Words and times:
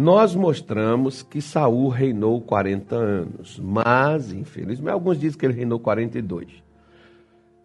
nós 0.00 0.34
mostramos 0.34 1.22
que 1.22 1.42
Saul 1.42 1.88
reinou 1.88 2.40
40 2.40 2.96
anos, 2.96 3.60
mas 3.62 4.32
infelizmente 4.32 4.90
alguns 4.90 5.20
dizem 5.20 5.38
que 5.38 5.44
ele 5.44 5.52
reinou 5.52 5.78
42. 5.78 6.48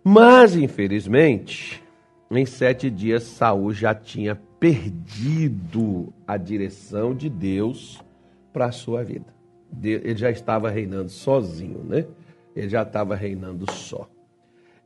Mas 0.03 0.53
infelizmente, 0.53 1.81
em 2.29 2.45
sete 2.45 2.89
dias 2.89 3.23
Saul 3.23 3.71
já 3.71 3.95
tinha 3.95 4.35
perdido 4.59 6.13
a 6.27 6.35
direção 6.35 7.15
de 7.15 7.29
Deus 7.29 8.03
para 8.51 8.65
a 8.65 8.71
sua 8.71 9.01
vida. 9.01 9.33
Ele 9.81 10.17
já 10.17 10.29
estava 10.29 10.69
reinando 10.69 11.09
sozinho, 11.09 11.85
né? 11.85 12.05
Ele 12.53 12.67
já 12.67 12.83
estava 12.83 13.15
reinando 13.15 13.69
só. 13.71 14.09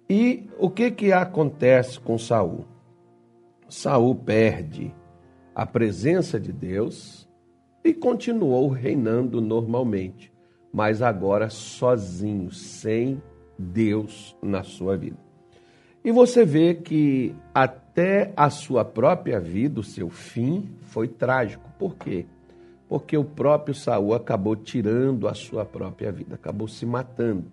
E 0.07 0.47
o 0.59 0.69
que 0.69 0.91
que 0.91 1.11
acontece 1.11 1.99
com 1.99 2.15
Saul? 2.15 2.65
Saul 3.67 4.13
perde 4.13 4.93
a 5.55 5.65
presença 5.65 6.39
de 6.39 6.51
Deus 6.53 7.28
e 7.83 7.93
continuou 7.93 8.69
reinando 8.69 9.41
normalmente, 9.41 10.31
mas 10.71 11.01
agora 11.01 11.49
sozinho, 11.49 12.51
sem 12.51 13.21
Deus 13.57 14.35
na 14.41 14.63
sua 14.63 14.97
vida. 14.97 15.17
E 16.03 16.11
você 16.11 16.45
vê 16.45 16.73
que 16.73 17.35
até 17.53 18.31
a 18.35 18.49
sua 18.49 18.85
própria 18.85 19.39
vida, 19.39 19.79
o 19.79 19.83
seu 19.83 20.09
fim, 20.09 20.69
foi 20.81 21.07
trágico. 21.07 21.69
Por 21.77 21.95
quê? 21.95 22.25
Porque 22.87 23.17
o 23.17 23.23
próprio 23.23 23.75
Saul 23.75 24.13
acabou 24.13 24.55
tirando 24.55 25.27
a 25.27 25.33
sua 25.33 25.65
própria 25.65 26.11
vida, 26.11 26.35
acabou 26.35 26.67
se 26.67 26.85
matando. 26.85 27.51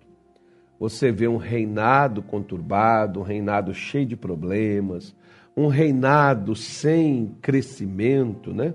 Você 0.79 1.11
vê 1.11 1.27
um 1.27 1.37
reinado 1.37 2.21
conturbado, 2.21 3.19
um 3.19 3.23
reinado 3.23 3.73
cheio 3.73 4.05
de 4.05 4.15
problemas, 4.15 5.15
um 5.55 5.67
reinado 5.67 6.55
sem 6.55 7.35
crescimento, 7.41 8.53
né? 8.53 8.73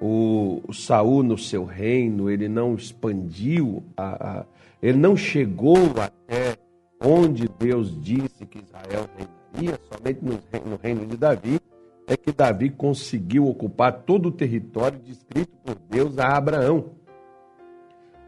O, 0.00 0.62
o 0.68 0.72
Saul 0.72 1.22
no 1.22 1.36
seu 1.36 1.64
reino, 1.64 2.30
ele 2.30 2.48
não 2.48 2.74
expandiu, 2.74 3.82
a, 3.96 4.40
a, 4.40 4.44
ele 4.80 4.98
não 4.98 5.16
chegou 5.16 5.76
até 6.00 6.56
onde 7.00 7.48
Deus 7.48 8.00
disse 8.00 8.46
que 8.46 8.58
Israel 8.58 9.08
reinaria, 9.16 9.80
somente 9.92 10.20
no, 10.24 10.40
no 10.70 10.76
reino 10.76 11.06
de 11.06 11.16
Davi, 11.16 11.60
é 12.06 12.16
que 12.16 12.32
Davi 12.32 12.70
conseguiu 12.70 13.46
ocupar 13.46 14.02
todo 14.02 14.30
o 14.30 14.32
território 14.32 14.98
descrito 14.98 15.56
por 15.64 15.74
Deus 15.74 16.18
a 16.18 16.36
Abraão, 16.36 16.92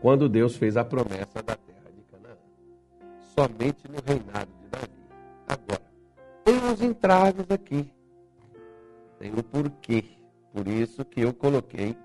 quando 0.00 0.28
Deus 0.28 0.56
fez 0.56 0.76
a 0.76 0.84
promessa 0.84 1.42
da 1.42 1.56
terra 1.56 1.90
de 1.96 2.02
Canaã. 2.02 2.36
Somente 3.34 3.88
no 3.88 3.98
reinado 4.04 4.50
de 4.60 4.68
Davi. 4.68 4.92
Agora, 5.48 5.82
tem 6.44 6.56
uns 6.56 6.82
entraves 6.82 7.46
aqui. 7.50 7.90
Tem 9.18 9.30
um 9.32 9.42
porquê. 9.42 10.04
Por 10.52 10.66
isso 10.66 11.04
que 11.04 11.20
eu 11.20 11.32
coloquei 11.32 11.96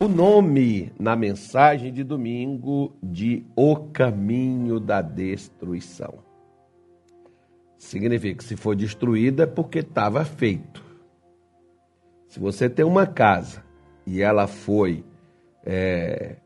o 0.00 0.06
nome 0.06 0.92
na 0.98 1.16
mensagem 1.16 1.92
de 1.92 2.04
domingo 2.04 2.94
de 3.02 3.44
O 3.56 3.76
Caminho 3.76 4.78
da 4.78 5.02
Destruição. 5.02 6.18
Significa 7.78 8.38
que 8.38 8.44
se 8.44 8.56
for 8.56 8.76
destruída 8.76 9.44
é 9.44 9.46
porque 9.46 9.80
estava 9.80 10.24
feito. 10.24 10.84
Se 12.28 12.38
você 12.38 12.68
tem 12.68 12.84
uma 12.84 13.06
casa 13.06 13.64
e 14.06 14.20
ela 14.20 14.46
foi 14.46 15.04
é, 15.64 16.36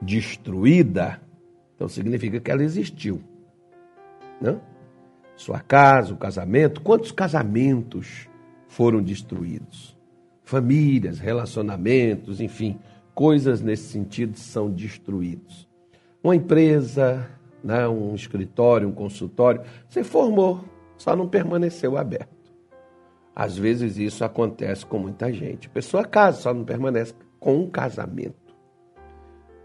destruída, 0.00 1.20
então 1.74 1.88
significa 1.88 2.40
que 2.40 2.50
ela 2.50 2.62
existiu. 2.62 3.22
Né? 4.40 4.58
Sua 5.36 5.60
casa, 5.60 6.14
o 6.14 6.16
casamento, 6.16 6.80
quantos 6.80 7.12
casamentos 7.12 8.28
foram 8.68 9.02
destruídos? 9.02 9.99
Famílias, 10.50 11.20
relacionamentos, 11.20 12.40
enfim, 12.40 12.76
coisas 13.14 13.60
nesse 13.60 13.84
sentido 13.84 14.36
são 14.36 14.68
destruídos. 14.68 15.68
Uma 16.24 16.34
empresa, 16.34 17.24
né, 17.62 17.86
um 17.86 18.16
escritório, 18.16 18.88
um 18.88 18.92
consultório, 18.92 19.62
você 19.88 20.02
formou, 20.02 20.64
só 20.96 21.14
não 21.14 21.28
permaneceu 21.28 21.96
aberto. 21.96 22.52
Às 23.32 23.56
vezes 23.56 23.96
isso 23.96 24.24
acontece 24.24 24.84
com 24.84 24.98
muita 24.98 25.32
gente. 25.32 25.68
A 25.68 25.70
pessoa 25.70 26.04
casa, 26.04 26.40
só 26.40 26.52
não 26.52 26.64
permanece 26.64 27.14
com 27.38 27.58
um 27.58 27.70
casamento. 27.70 28.34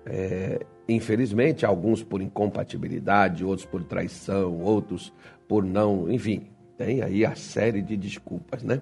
É, 0.06 0.64
infelizmente, 0.88 1.66
alguns 1.66 2.04
por 2.04 2.22
incompatibilidade, 2.22 3.44
outros 3.44 3.66
por 3.66 3.84
traição, 3.84 4.62
outros 4.62 5.12
por 5.48 5.66
não, 5.66 6.12
enfim, 6.12 6.44
tem 6.78 7.02
aí 7.02 7.26
a 7.26 7.34
série 7.34 7.82
de 7.82 7.98
desculpas, 7.98 8.62
né? 8.62 8.82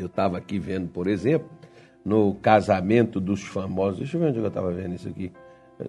Eu 0.00 0.06
estava 0.06 0.38
aqui 0.38 0.58
vendo, 0.58 0.88
por 0.88 1.06
exemplo, 1.06 1.48
no 2.04 2.34
casamento 2.34 3.20
dos 3.20 3.42
famosos. 3.42 3.98
Deixa 3.98 4.16
eu 4.16 4.20
ver 4.20 4.28
onde 4.28 4.38
eu 4.38 4.46
estava 4.46 4.70
vendo 4.72 4.94
isso 4.94 5.08
aqui. 5.08 5.32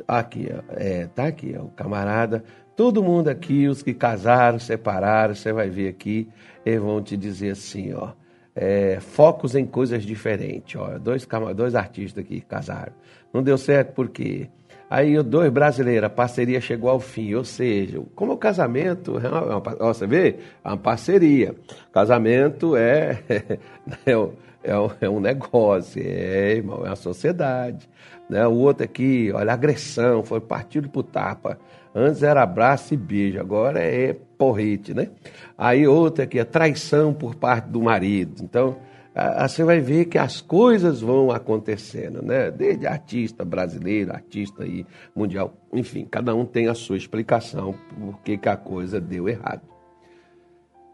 Aqui, 0.07 0.47
é, 0.69 1.07
tá 1.07 1.27
aqui, 1.27 1.55
ó, 1.57 1.63
o 1.63 1.69
camarada. 1.69 2.44
Todo 2.75 3.03
mundo 3.03 3.27
aqui, 3.27 3.67
os 3.67 3.83
que 3.83 3.94
casaram, 3.94 4.57
separaram, 4.57 5.35
você 5.35 5.51
vai 5.51 5.69
ver 5.69 5.89
aqui, 5.89 6.27
eles 6.66 6.79
vão 6.81 7.01
te 7.01 7.17
dizer 7.17 7.51
assim, 7.51 7.94
ó. 7.94 8.13
É, 8.53 8.99
focos 8.99 9.55
em 9.55 9.66
coisas 9.66 10.03
diferentes. 10.03 10.79
Ó, 10.79 10.97
dois, 10.97 11.28
dois 11.55 11.75
artistas 11.75 12.23
aqui 12.23 12.41
casaram. 12.41 12.93
Não 13.33 13.41
deu 13.41 13.57
certo 13.57 13.93
porque 13.93 14.49
aí 14.91 15.24
dois 15.24 15.50
brasileiros, 15.50 16.03
a 16.03 16.09
parceria 16.09 16.59
chegou 16.59 16.90
ao 16.90 17.00
fim. 17.00 17.34
Ou 17.34 17.46
seja, 17.46 18.02
como 18.13 18.34
o 18.34 18.38
casamento, 18.38 19.18
é 19.18 19.29
uma, 19.29 19.63
ó, 19.79 19.94
você 19.94 20.06
vê, 20.06 20.35
é 20.63 20.68
uma 20.68 20.78
parceria. 20.78 21.56
Casamento 21.94 22.75
é, 22.75 23.24
é, 23.29 23.59
é, 24.06 24.78
um, 24.78 24.91
é 25.00 25.09
um 25.09 25.22
negócio, 25.22 26.02
é, 26.06 26.56
irmão, 26.57 26.85
é 26.85 26.90
uma 26.90 26.96
sociedade. 26.97 27.90
Né? 28.29 28.46
O 28.46 28.53
outro 28.56 28.84
aqui, 28.84 29.31
olha, 29.34 29.53
agressão, 29.53 30.24
foi 30.24 30.41
partido 30.41 30.90
por 30.90 31.03
tapa. 31.03 31.58
Antes 31.96 32.22
era 32.22 32.44
abraço 32.44 32.94
e 32.94 32.97
beijo, 32.97 33.40
agora 33.40 33.79
é 33.79 34.16
porrete, 34.38 34.94
né? 34.94 35.09
Aí 35.58 35.88
outra 35.88 36.23
aqui 36.23 36.40
é 36.40 36.46
traição 36.46 37.13
por 37.13 37.35
parte 37.35 37.68
do 37.68 37.81
marido. 37.81 38.44
Então, 38.44 38.78
você 39.13 39.63
vai 39.63 39.81
ver 39.81 40.05
que 40.05 40.17
as 40.17 40.39
coisas 40.39 41.01
vão 41.01 41.31
acontecendo, 41.31 42.22
né? 42.22 42.49
Desde 42.49 42.88
artista 42.88 43.44
brasileiro, 43.44 44.13
artista 44.13 44.63
aí 44.63 44.85
mundial, 45.13 45.53
enfim, 45.73 46.07
cada 46.09 46.33
um 46.33 46.45
tem 46.45 46.67
a 46.67 46.73
sua 46.73 46.95
explicação 46.95 47.75
por 47.99 48.19
que, 48.19 48.38
que 48.38 48.47
a 48.47 48.55
coisa 48.55 49.01
deu 49.01 49.27
errado. 49.27 49.61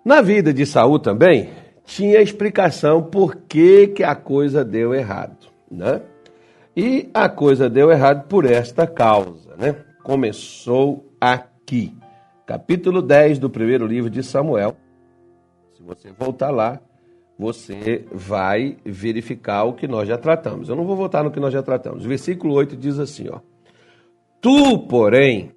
Na 0.03 0.21
vida 0.21 0.51
de 0.51 0.65
Saul 0.65 0.99
também 0.99 1.49
tinha 1.85 2.21
explicação 2.21 3.03
por 3.03 3.35
que, 3.35 3.87
que 3.87 4.03
a 4.03 4.15
coisa 4.15 4.65
deu 4.65 4.95
errado, 4.95 5.47
né? 5.69 6.01
E 6.75 7.09
a 7.13 7.29
coisa 7.29 7.69
deu 7.69 7.91
errado 7.91 8.27
por 8.27 8.45
esta 8.45 8.87
causa, 8.87 9.55
né? 9.57 9.75
Começou 10.03 11.11
aqui, 11.19 11.95
capítulo 12.45 13.01
10 13.01 13.37
do 13.37 13.49
primeiro 13.49 13.85
livro 13.85 14.09
de 14.09 14.23
Samuel. 14.23 14.75
Se 15.75 15.83
você 15.83 16.11
voltar 16.11 16.49
lá, 16.49 16.79
você 17.37 18.05
vai 18.11 18.77
verificar 18.83 19.63
o 19.63 19.73
que 19.73 19.87
nós 19.87 20.07
já 20.07 20.17
tratamos. 20.17 20.69
Eu 20.69 20.75
não 20.75 20.85
vou 20.85 20.95
voltar 20.95 21.23
no 21.23 21.31
que 21.31 21.39
nós 21.39 21.53
já 21.53 21.61
tratamos. 21.61 22.05
O 22.05 22.09
versículo 22.09 22.53
8 22.55 22.75
diz 22.75 22.97
assim, 22.97 23.27
ó: 23.29 23.39
Tu, 24.41 24.79
porém, 24.87 25.51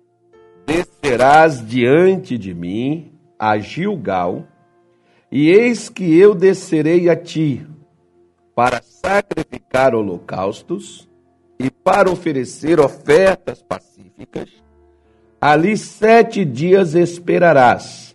descerás 0.67 1.67
diante 1.67 2.37
de 2.37 2.53
mim 2.53 3.13
a 3.39 3.59
Gilgal, 3.59 4.47
e 5.33 5.49
eis 5.49 5.89
que 5.89 6.19
eu 6.19 6.35
descerei 6.35 7.09
a 7.09 7.17
ti 7.17 7.67
para 8.55 8.83
sacrificar 8.83 9.95
holocaustos 9.95 11.09
e 11.59 11.71
para 11.71 12.11
oferecer 12.11 12.79
ofertas 12.79 13.63
pacíficas. 13.63 14.51
Ali 15.41 15.77
sete 15.79 16.45
dias 16.45 16.95
esperarás 16.95 18.09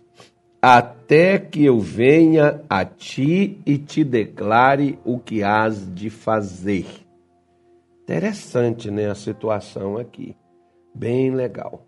até 0.68 1.38
que 1.38 1.64
eu 1.64 1.78
venha 1.78 2.60
a 2.68 2.84
ti 2.84 3.60
e 3.64 3.78
te 3.78 4.02
declare 4.02 4.98
o 5.04 5.16
que 5.16 5.40
has 5.40 5.88
de 5.94 6.10
fazer. 6.10 6.86
Interessante, 8.02 8.90
né, 8.90 9.08
a 9.08 9.14
situação 9.14 9.96
aqui. 9.96 10.34
Bem 10.92 11.30
legal. 11.30 11.86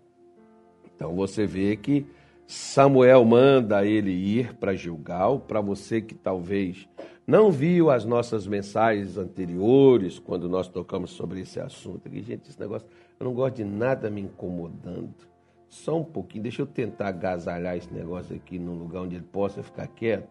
Então 0.95 1.13
você 1.13 1.45
vê 1.45 1.75
que 1.75 2.05
Samuel 2.47 3.25
manda 3.25 3.85
ele 3.85 4.11
ir 4.11 4.55
para 4.55 4.73
Gilgal, 4.73 5.41
para 5.41 5.59
você 5.59 6.01
que 6.01 6.15
talvez 6.15 6.87
não 7.27 7.51
viu 7.51 7.91
as 7.91 8.05
nossas 8.05 8.47
mensagens 8.47 9.17
anteriores, 9.17 10.19
quando 10.19 10.47
nós 10.47 10.69
tocamos 10.69 11.11
sobre 11.11 11.41
esse 11.41 11.59
assunto. 11.59 12.07
E, 12.09 12.21
gente, 12.21 12.49
esse 12.49 12.57
negócio, 12.57 12.87
eu 13.19 13.25
não 13.25 13.33
gosto 13.33 13.57
de 13.57 13.65
nada 13.65 14.09
me 14.09 14.21
incomodando. 14.21 15.28
Só 15.69 15.99
um 15.99 16.03
pouquinho, 16.03 16.43
deixa 16.43 16.63
eu 16.63 16.65
tentar 16.65 17.09
agasalhar 17.09 17.77
esse 17.77 17.93
negócio 17.93 18.35
aqui 18.35 18.57
num 18.57 18.73
lugar 18.73 19.01
onde 19.01 19.15
ele 19.15 19.25
possa 19.31 19.61
ficar 19.61 19.87
quieto. 19.87 20.27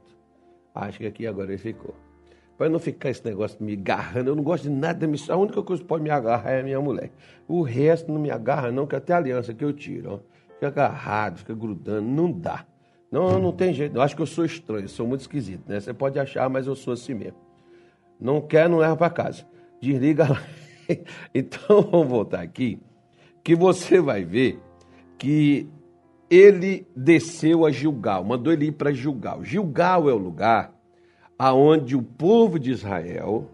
Acho 0.74 0.98
que 0.98 1.06
aqui 1.06 1.26
agora 1.26 1.50
ele 1.50 1.58
ficou. 1.58 1.94
Para 2.58 2.68
não 2.68 2.80
ficar 2.80 3.10
esse 3.10 3.24
negócio 3.24 3.64
me 3.64 3.74
agarrando, 3.74 4.30
eu 4.30 4.36
não 4.36 4.42
gosto 4.42 4.64
de 4.64 4.70
nada. 4.70 5.06
A 5.28 5.36
única 5.36 5.62
coisa 5.62 5.80
que 5.80 5.88
pode 5.88 6.02
me 6.02 6.10
agarrar 6.10 6.50
é 6.50 6.60
a 6.60 6.62
minha 6.64 6.80
mulher. 6.80 7.12
O 7.46 7.62
resto 7.62 8.12
não 8.12 8.20
me 8.20 8.32
agarra, 8.32 8.72
não, 8.72 8.84
que 8.84 8.96
até 8.96 9.12
a 9.12 9.16
aliança 9.16 9.54
que 9.54 9.64
eu 9.64 9.72
tiro. 9.72 10.14
Ó. 10.14 10.18
Fica 10.54 10.66
agarrado, 10.66 11.38
fica 11.38 11.54
grudando, 11.54 12.08
não 12.08 12.32
dá. 12.32 12.66
Não, 13.12 13.38
não 13.38 13.52
tem 13.52 13.72
jeito. 13.72 13.94
Eu 13.96 14.02
acho 14.02 14.16
que 14.16 14.22
eu 14.22 14.26
sou 14.26 14.44
estranho, 14.44 14.88
sou 14.88 15.06
muito 15.06 15.20
esquisito, 15.20 15.62
né? 15.68 15.78
Você 15.78 15.94
pode 15.94 16.18
achar, 16.18 16.50
mas 16.50 16.66
eu 16.66 16.74
sou 16.74 16.94
assim 16.94 17.14
mesmo. 17.14 17.38
Não 18.20 18.40
quer, 18.40 18.68
não 18.68 18.78
leva 18.78 18.96
para 18.96 19.08
casa. 19.08 19.46
Desliga 19.80 20.28
lá. 20.28 20.42
Então 21.34 21.82
vamos 21.82 22.08
voltar 22.08 22.40
aqui, 22.40 22.80
que 23.44 23.54
você 23.54 24.00
vai 24.00 24.24
ver 24.24 24.58
que 25.18 25.68
ele 26.30 26.86
desceu 26.94 27.66
a 27.66 27.70
Gilgal, 27.70 28.24
mandou 28.24 28.52
ele 28.52 28.66
ir 28.66 28.72
para 28.72 28.92
Gilgal. 28.92 29.44
Gilgal 29.44 30.08
é 30.08 30.12
o 30.12 30.18
lugar 30.18 30.78
aonde 31.38 31.96
o 31.96 32.02
povo 32.02 32.58
de 32.58 32.70
Israel, 32.70 33.48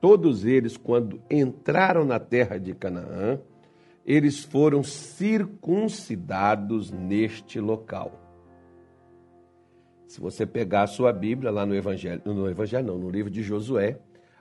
todos 0.00 0.44
eles, 0.44 0.76
quando 0.76 1.20
entraram 1.30 2.04
na 2.04 2.18
terra 2.18 2.58
de 2.58 2.74
Canaã, 2.74 3.38
eles 4.04 4.42
foram 4.42 4.82
circuncidados 4.82 6.90
neste 6.90 7.60
local. 7.60 8.12
Se 10.06 10.20
você 10.20 10.46
pegar 10.46 10.84
a 10.84 10.86
sua 10.86 11.12
Bíblia 11.12 11.50
lá 11.50 11.66
no 11.66 11.74
Evangelho, 11.74 12.22
no 12.24 12.48
Evangelho 12.48 12.86
não, 12.86 12.98
no 12.98 13.10
livro 13.10 13.30
de 13.30 13.42
Josué, 13.42 13.98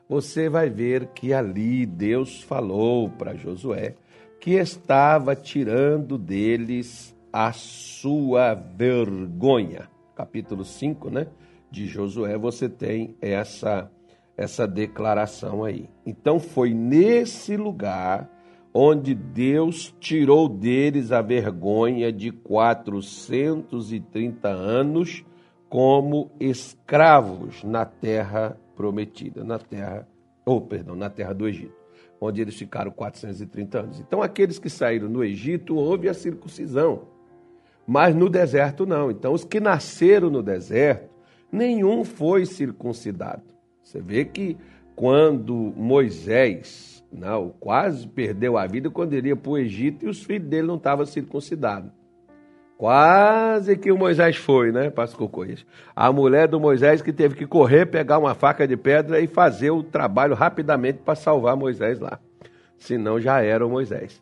você 0.07 0.47
vai 0.47 0.69
ver 0.69 1.07
que 1.07 1.33
ali 1.33 1.85
Deus 1.85 2.41
falou 2.41 3.09
para 3.09 3.35
Josué 3.35 3.95
que 4.39 4.51
estava 4.51 5.35
tirando 5.35 6.17
deles 6.17 7.15
a 7.31 7.51
sua 7.51 8.53
vergonha. 8.53 9.89
Capítulo 10.15 10.65
5, 10.65 11.09
né, 11.09 11.27
de 11.69 11.85
Josué, 11.85 12.37
você 12.37 12.67
tem 12.67 13.15
essa 13.21 13.91
essa 14.37 14.67
declaração 14.67 15.63
aí. 15.63 15.89
Então 16.05 16.39
foi 16.39 16.73
nesse 16.73 17.55
lugar 17.57 18.29
onde 18.71 19.15
Deus 19.15 19.91
tirou 19.99 20.47
deles 20.47 21.11
a 21.11 21.23
vergonha 21.23 22.13
de 22.13 22.31
430 22.31 24.47
anos 24.47 25.25
como 25.67 26.29
escravos 26.39 27.63
na 27.63 27.83
terra 27.85 28.55
prometida, 28.75 29.43
na 29.43 29.57
terra, 29.57 30.07
ou 30.45 30.57
oh, 30.57 30.61
perdão, 30.61 30.95
na 30.95 31.09
terra 31.09 31.33
do 31.33 31.47
Egito, 31.47 31.73
onde 32.19 32.41
eles 32.41 32.55
ficaram 32.55 32.91
430 32.91 33.79
anos. 33.79 33.99
Então 33.99 34.21
aqueles 34.21 34.59
que 34.59 34.69
saíram 34.69 35.09
no 35.09 35.23
Egito 35.23 35.75
houve 35.75 36.09
a 36.09 36.13
circuncisão 36.13 37.17
mas 37.87 38.13
no 38.13 38.29
deserto 38.29 38.85
não. 38.85 39.09
Então, 39.09 39.31
os 39.31 39.45
que 39.45 39.61
nasceram 39.61 40.29
no 40.29 40.43
deserto, 40.43 41.09
nenhum 41.49 42.03
foi 42.03 42.45
circuncidado. 42.45 43.43
Você 43.81 44.01
vê 44.01 44.25
que 44.25 44.57
quando 44.93 45.55
Moisés 45.55 47.01
não, 47.09 47.53
quase 47.57 48.05
perdeu 48.05 48.57
a 48.57 48.67
vida 48.67 48.89
quando 48.89 49.13
ele 49.13 49.29
ia 49.29 49.35
para 49.35 49.51
o 49.51 49.57
Egito 49.57 50.05
e 50.05 50.09
os 50.09 50.21
filhos 50.21 50.49
dele 50.49 50.67
não 50.67 50.75
estavam 50.75 51.05
circuncidados. 51.05 51.89
Quase 52.77 53.75
que 53.75 53.91
o 53.91 53.97
Moisés 53.97 54.35
foi, 54.35 54.71
né, 54.71 54.91
Pastor 54.91 55.27
Coelho? 55.27 55.65
A 55.95 56.11
mulher 56.11 56.47
do 56.47 56.59
Moisés 56.59 57.01
que 57.01 57.11
teve 57.11 57.35
que 57.35 57.47
correr, 57.47 57.87
pegar 57.87 58.19
uma 58.19 58.35
faca 58.35 58.67
de 58.67 58.77
pedra 58.77 59.19
e 59.19 59.25
fazer 59.25 59.71
o 59.71 59.81
trabalho 59.81 60.35
rapidamente 60.35 60.99
para 61.03 61.15
salvar 61.15 61.55
Moisés 61.55 61.99
lá. 61.99 62.19
Senão 62.77 63.19
já 63.19 63.41
era 63.41 63.65
o 63.65 63.69
Moisés. 63.69 64.21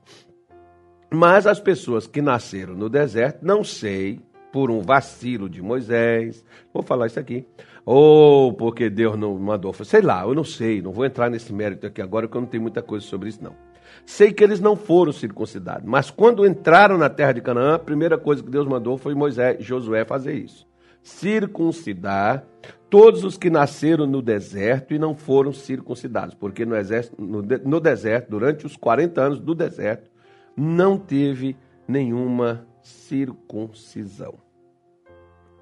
Mas 1.11 1.45
as 1.45 1.59
pessoas 1.59 2.07
que 2.07 2.21
nasceram 2.21 2.75
no 2.75 2.89
deserto, 2.89 3.45
não 3.45 3.61
sei, 3.61 4.21
por 4.53 4.71
um 4.71 4.81
vacilo 4.81 5.49
de 5.49 5.61
Moisés, 5.61 6.45
vou 6.73 6.81
falar 6.81 7.07
isso 7.07 7.19
aqui, 7.19 7.45
ou 7.85 8.53
porque 8.53 8.89
Deus 8.89 9.17
não 9.17 9.37
mandou, 9.37 9.73
sei 9.73 10.01
lá, 10.01 10.23
eu 10.23 10.33
não 10.33 10.45
sei, 10.45 10.81
não 10.81 10.93
vou 10.93 11.05
entrar 11.05 11.29
nesse 11.29 11.51
mérito 11.51 11.85
aqui 11.85 12.01
agora, 12.01 12.25
porque 12.25 12.37
eu 12.37 12.41
não 12.41 12.47
tenho 12.47 12.63
muita 12.63 12.81
coisa 12.81 13.05
sobre 13.05 13.27
isso, 13.27 13.43
não. 13.43 13.64
Sei 14.05 14.33
que 14.33 14.43
eles 14.43 14.59
não 14.59 14.75
foram 14.75 15.11
circuncidados, 15.11 15.87
mas 15.87 16.09
quando 16.09 16.45
entraram 16.45 16.97
na 16.97 17.09
terra 17.09 17.33
de 17.33 17.41
Canaã, 17.41 17.75
a 17.75 17.79
primeira 17.79 18.17
coisa 18.17 18.43
que 18.43 18.49
Deus 18.49 18.67
mandou 18.67 18.97
foi 18.97 19.13
Moisés, 19.13 19.63
Josué 19.63 20.03
fazer 20.05 20.33
isso. 20.33 20.67
Circuncidar 21.03 22.43
todos 22.89 23.23
os 23.23 23.37
que 23.37 23.49
nasceram 23.49 24.07
no 24.07 24.21
deserto 24.21 24.93
e 24.93 24.99
não 24.99 25.15
foram 25.15 25.53
circuncidados, 25.53 26.33
porque 26.33 26.65
no, 26.65 26.75
exército, 26.75 27.21
no, 27.21 27.41
no 27.41 27.79
deserto, 27.79 28.29
durante 28.29 28.65
os 28.65 28.75
40 28.75 29.21
anos 29.21 29.39
do 29.39 29.53
deserto, 29.53 30.09
não 30.55 30.97
teve 30.97 31.55
nenhuma 31.87 32.65
circuncisão. 32.81 34.35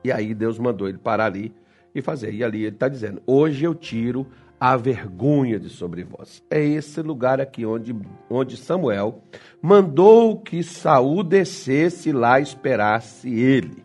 E 0.04 0.12
aí 0.12 0.34
Deus 0.34 0.60
mandou 0.60 0.88
ele 0.88 0.98
parar 0.98 1.26
ali 1.26 1.54
e 1.96 2.02
fazer. 2.02 2.34
E 2.34 2.44
ali 2.44 2.66
ele 2.66 2.76
está 2.76 2.88
dizendo: 2.88 3.22
Hoje 3.26 3.66
eu 3.66 3.74
tiro 3.74 4.28
a 4.66 4.78
vergonha 4.78 5.60
de 5.60 5.68
sobre 5.70 6.06
vós. 6.06 6.42
É 6.50 6.64
esse 6.64 7.02
lugar 7.02 7.42
aqui 7.42 7.66
onde, 7.66 7.94
onde 8.30 8.56
Samuel 8.56 9.22
mandou 9.62 10.40
que 10.40 10.64
Saul 10.64 11.22
descesse 11.22 12.14
lá 12.14 12.40
e 12.40 12.44
esperasse 12.44 13.30
ele. 13.30 13.84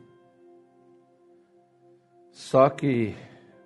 Só 2.30 2.70
que, 2.70 3.12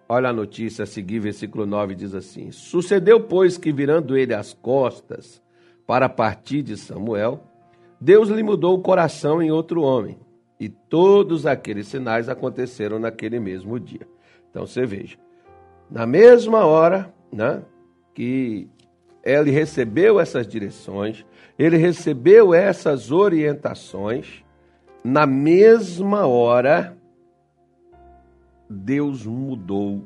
olha 0.09 0.31
a 0.31 0.33
notícia 0.33 0.85
a 0.85 0.87
seguir, 0.87 1.19
versículo 1.19 1.67
9 1.67 1.95
diz 1.95 2.15
assim: 2.15 2.51
Sucedeu, 2.51 3.21
pois, 3.21 3.59
que 3.59 3.71
virando 3.71 4.17
ele 4.17 4.33
as 4.33 4.55
costas, 4.55 5.43
para 5.87 6.09
partir 6.09 6.63
de 6.63 6.79
Samuel, 6.79 7.43
Deus 8.01 8.31
lhe 8.31 8.43
mudou 8.43 8.75
o 8.75 8.83
coração 8.83 9.43
em 9.43 9.51
outro 9.51 9.83
homem. 9.83 10.19
E 10.59 10.71
todos 10.71 11.45
aqueles 11.45 11.89
sinais 11.89 12.31
aconteceram 12.31 12.99
naquele 12.99 13.39
mesmo 13.39 13.79
dia. 13.79 14.09
Então 14.49 14.67
você 14.67 14.87
veja, 14.87 15.19
na 15.93 16.07
mesma 16.07 16.65
hora 16.65 17.13
né, 17.31 17.63
que 18.15 18.67
ele 19.23 19.51
recebeu 19.51 20.19
essas 20.19 20.49
direções, 20.49 21.25
ele 21.59 21.77
recebeu 21.77 22.55
essas 22.55 23.11
orientações, 23.13 24.43
na 25.05 25.27
mesma 25.27 26.27
hora, 26.27 26.97
Deus 28.69 29.27
mudou 29.27 30.03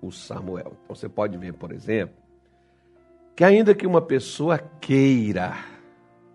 o 0.00 0.10
Samuel. 0.10 0.72
Então 0.84 0.96
você 0.96 1.10
pode 1.10 1.36
ver, 1.36 1.52
por 1.52 1.72
exemplo, 1.72 2.16
que 3.36 3.44
ainda 3.44 3.74
que 3.74 3.86
uma 3.86 4.00
pessoa 4.00 4.58
queira, 4.80 5.56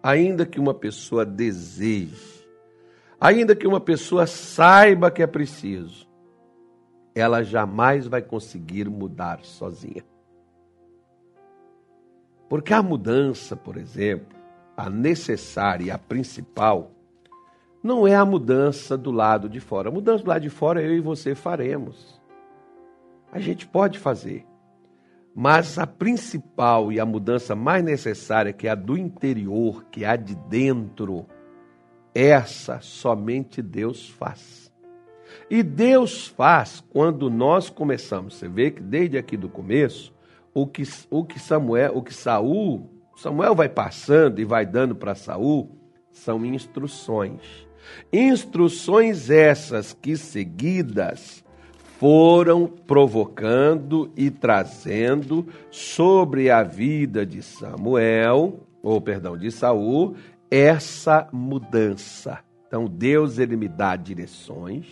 ainda 0.03 0.45
que 0.45 0.59
uma 0.59 0.73
pessoa 0.73 1.25
deseje, 1.25 2.47
ainda 3.19 3.55
que 3.55 3.65
uma 3.65 3.79
pessoa 3.79 4.27
saiba 4.27 5.09
que 5.09 5.23
é 5.23 5.27
preciso, 5.27 6.06
ela 7.17 7.43
jamais 7.43 8.07
vai 8.07 8.21
conseguir 8.21 8.89
mudar 8.89 9.39
sozinha. 9.43 10.03
Porque 12.49 12.73
a 12.73 12.81
mudança, 12.81 13.55
por 13.55 13.77
exemplo, 13.77 14.37
a 14.75 14.89
necessária 14.89 15.85
e 15.85 15.91
a 15.91 15.97
principal, 15.97 16.91
não 17.83 18.07
é 18.07 18.15
a 18.15 18.25
mudança 18.25 18.97
do 18.97 19.11
lado 19.11 19.49
de 19.49 19.59
fora. 19.59 19.89
A 19.89 19.91
mudança 19.91 20.23
do 20.23 20.29
lado 20.29 20.41
de 20.41 20.49
fora 20.49 20.81
eu 20.81 20.95
e 20.95 21.01
você 21.01 21.35
faremos. 21.35 22.21
A 23.31 23.39
gente 23.39 23.67
pode 23.67 23.99
fazer. 23.99 24.45
Mas 25.35 25.77
a 25.77 25.85
principal 25.85 26.91
e 26.91 26.99
a 26.99 27.05
mudança 27.05 27.55
mais 27.55 27.83
necessária, 27.83 28.53
que 28.53 28.67
é 28.67 28.71
a 28.71 28.75
do 28.75 28.97
interior, 28.97 29.85
que 29.91 30.03
é 30.03 30.09
a 30.09 30.15
de 30.15 30.35
dentro, 30.35 31.27
essa 32.13 32.79
somente 32.81 33.61
Deus 33.61 34.09
faz. 34.09 34.66
E 35.49 35.63
Deus 35.63 36.27
faz 36.27 36.83
quando 36.89 37.29
nós 37.29 37.69
começamos. 37.69 38.35
Você 38.35 38.47
vê 38.47 38.71
que 38.71 38.81
desde 38.81 39.17
aqui 39.17 39.37
do 39.37 39.49
começo, 39.49 40.13
o 40.53 40.65
que, 40.65 40.83
o 41.09 41.23
que 41.23 41.39
Samuel, 41.39 41.95
o 41.95 42.01
que 42.01 42.13
Saul, 42.13 42.89
Samuel 43.15 43.55
vai 43.55 43.69
passando 43.69 44.39
e 44.39 44.45
vai 44.45 44.65
dando 44.65 44.95
para 44.95 45.15
Saul 45.15 45.71
são 46.11 46.45
instruções. 46.45 47.67
Instruções 48.11 49.29
essas 49.29 49.93
que 49.93 50.17
seguidas 50.17 51.43
foram 51.99 52.67
provocando 52.67 54.11
e 54.15 54.29
trazendo 54.29 55.47
sobre 55.71 56.49
a 56.49 56.61
vida 56.61 57.25
de 57.25 57.41
Samuel, 57.41 58.59
ou 58.83 59.01
perdão, 59.01 59.35
de 59.35 59.51
Saul, 59.51 60.15
essa 60.49 61.27
mudança. 61.31 62.39
Então 62.67 62.85
Deus 62.85 63.39
ele 63.39 63.55
me 63.55 63.67
dá 63.67 63.95
direções, 63.95 64.85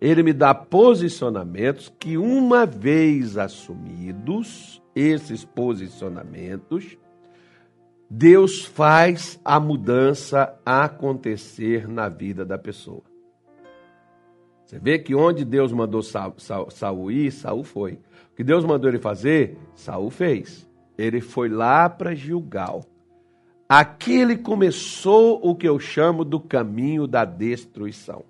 ele 0.00 0.22
me 0.22 0.32
dá 0.32 0.54
posicionamentos 0.54 1.92
que 1.98 2.16
uma 2.16 2.64
vez 2.64 3.36
assumidos, 3.36 4.82
esses 4.94 5.44
posicionamentos, 5.44 6.96
Deus 8.08 8.64
faz 8.64 9.38
a 9.44 9.60
mudança 9.60 10.58
acontecer 10.64 11.86
na 11.86 12.08
vida 12.08 12.44
da 12.44 12.58
pessoa. 12.58 13.02
Você 14.64 14.78
vê 14.78 14.98
que 14.98 15.14
onde 15.14 15.44
Deus 15.44 15.72
mandou 15.72 16.02
Saul, 16.02 16.34
Saul, 16.38 16.70
Saul 16.70 17.10
ir, 17.10 17.30
Saul 17.30 17.62
foi. 17.62 17.94
O 18.32 18.36
que 18.36 18.44
Deus 18.44 18.64
mandou 18.64 18.88
ele 18.88 18.98
fazer, 18.98 19.58
Saul 19.74 20.10
fez. 20.10 20.68
Ele 20.96 21.20
foi 21.20 21.48
lá 21.48 21.88
para 21.90 22.14
Gilgal. 22.14 22.84
Aqui 23.68 24.12
ele 24.12 24.36
começou 24.36 25.40
o 25.42 25.54
que 25.54 25.68
eu 25.68 25.78
chamo 25.78 26.24
do 26.24 26.40
caminho 26.40 27.06
da 27.06 27.24
destruição. 27.24 28.24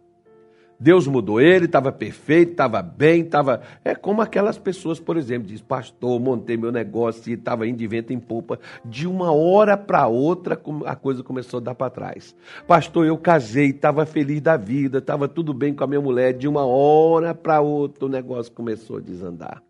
Deus 0.80 1.06
mudou 1.06 1.38
ele, 1.38 1.66
estava 1.66 1.92
perfeito, 1.92 2.52
estava 2.52 2.80
bem, 2.80 3.20
estava. 3.20 3.60
É 3.84 3.94
como 3.94 4.22
aquelas 4.22 4.56
pessoas, 4.56 4.98
por 4.98 5.18
exemplo, 5.18 5.46
diz, 5.46 5.60
pastor, 5.60 6.18
montei 6.18 6.56
meu 6.56 6.72
negócio 6.72 7.30
e 7.30 7.34
estava 7.34 7.68
indo 7.68 7.76
de 7.76 7.86
vento 7.86 8.14
em 8.14 8.18
polpa. 8.18 8.58
De 8.82 9.06
uma 9.06 9.30
hora 9.30 9.76
para 9.76 10.06
outra, 10.06 10.58
a 10.86 10.96
coisa 10.96 11.22
começou 11.22 11.58
a 11.58 11.62
dar 11.62 11.74
para 11.74 11.90
trás. 11.90 12.34
Pastor, 12.66 13.04
eu 13.04 13.18
casei, 13.18 13.66
estava 13.66 14.06
feliz 14.06 14.40
da 14.40 14.56
vida, 14.56 14.98
estava 14.98 15.28
tudo 15.28 15.52
bem 15.52 15.74
com 15.74 15.84
a 15.84 15.86
minha 15.86 16.00
mulher. 16.00 16.32
De 16.32 16.48
uma 16.48 16.64
hora 16.64 17.34
para 17.34 17.60
outra, 17.60 18.06
o 18.06 18.08
negócio 18.08 18.50
começou 18.50 18.96
a 18.96 19.00
desandar. 19.00 19.62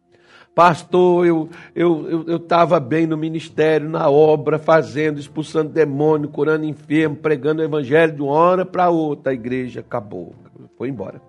Pastor, 0.54 1.26
eu 1.26 1.48
estava 1.74 1.74
eu, 1.74 2.24
eu, 2.28 2.78
eu 2.78 2.80
bem 2.80 3.06
no 3.06 3.16
ministério, 3.16 3.88
na 3.88 4.08
obra, 4.08 4.58
fazendo, 4.58 5.18
expulsando 5.18 5.70
demônio, 5.70 6.28
curando 6.28 6.64
enfermo, 6.66 7.16
pregando 7.16 7.62
o 7.62 7.64
evangelho 7.64 8.12
de 8.12 8.22
uma 8.22 8.32
hora 8.32 8.64
para 8.64 8.90
outra. 8.90 9.32
A 9.32 9.34
igreja 9.34 9.80
acabou, 9.80 10.34
foi 10.80 10.88
embora. 10.88 11.20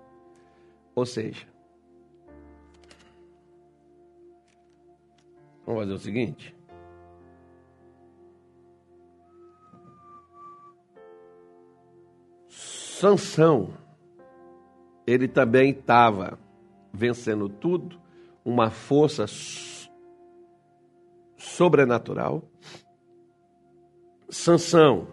Ou 0.94 1.04
seja, 1.04 1.46
vamos 5.66 5.82
fazer 5.82 5.92
o 5.92 5.98
seguinte. 5.98 6.56
Sansão, 12.48 13.74
ele 15.06 15.28
também 15.28 15.72
estava 15.72 16.38
vencendo 16.90 17.46
tudo, 17.46 18.00
uma 18.42 18.70
força 18.70 19.26
sobrenatural. 21.36 22.42
Sansão, 24.30 25.08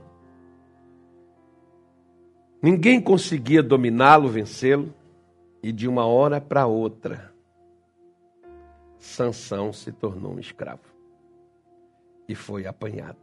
ninguém 2.61 3.01
conseguia 3.01 3.63
dominá-lo, 3.63 4.29
vencê-lo, 4.29 4.93
e 5.61 5.71
de 5.71 5.87
uma 5.87 6.05
hora 6.05 6.39
para 6.39 6.65
outra, 6.65 7.33
Sansão 8.97 9.71
se 9.71 9.91
tornou 9.91 10.33
um 10.33 10.39
escravo 10.39 10.83
e 12.27 12.35
foi 12.35 12.65
apanhado. 12.65 13.17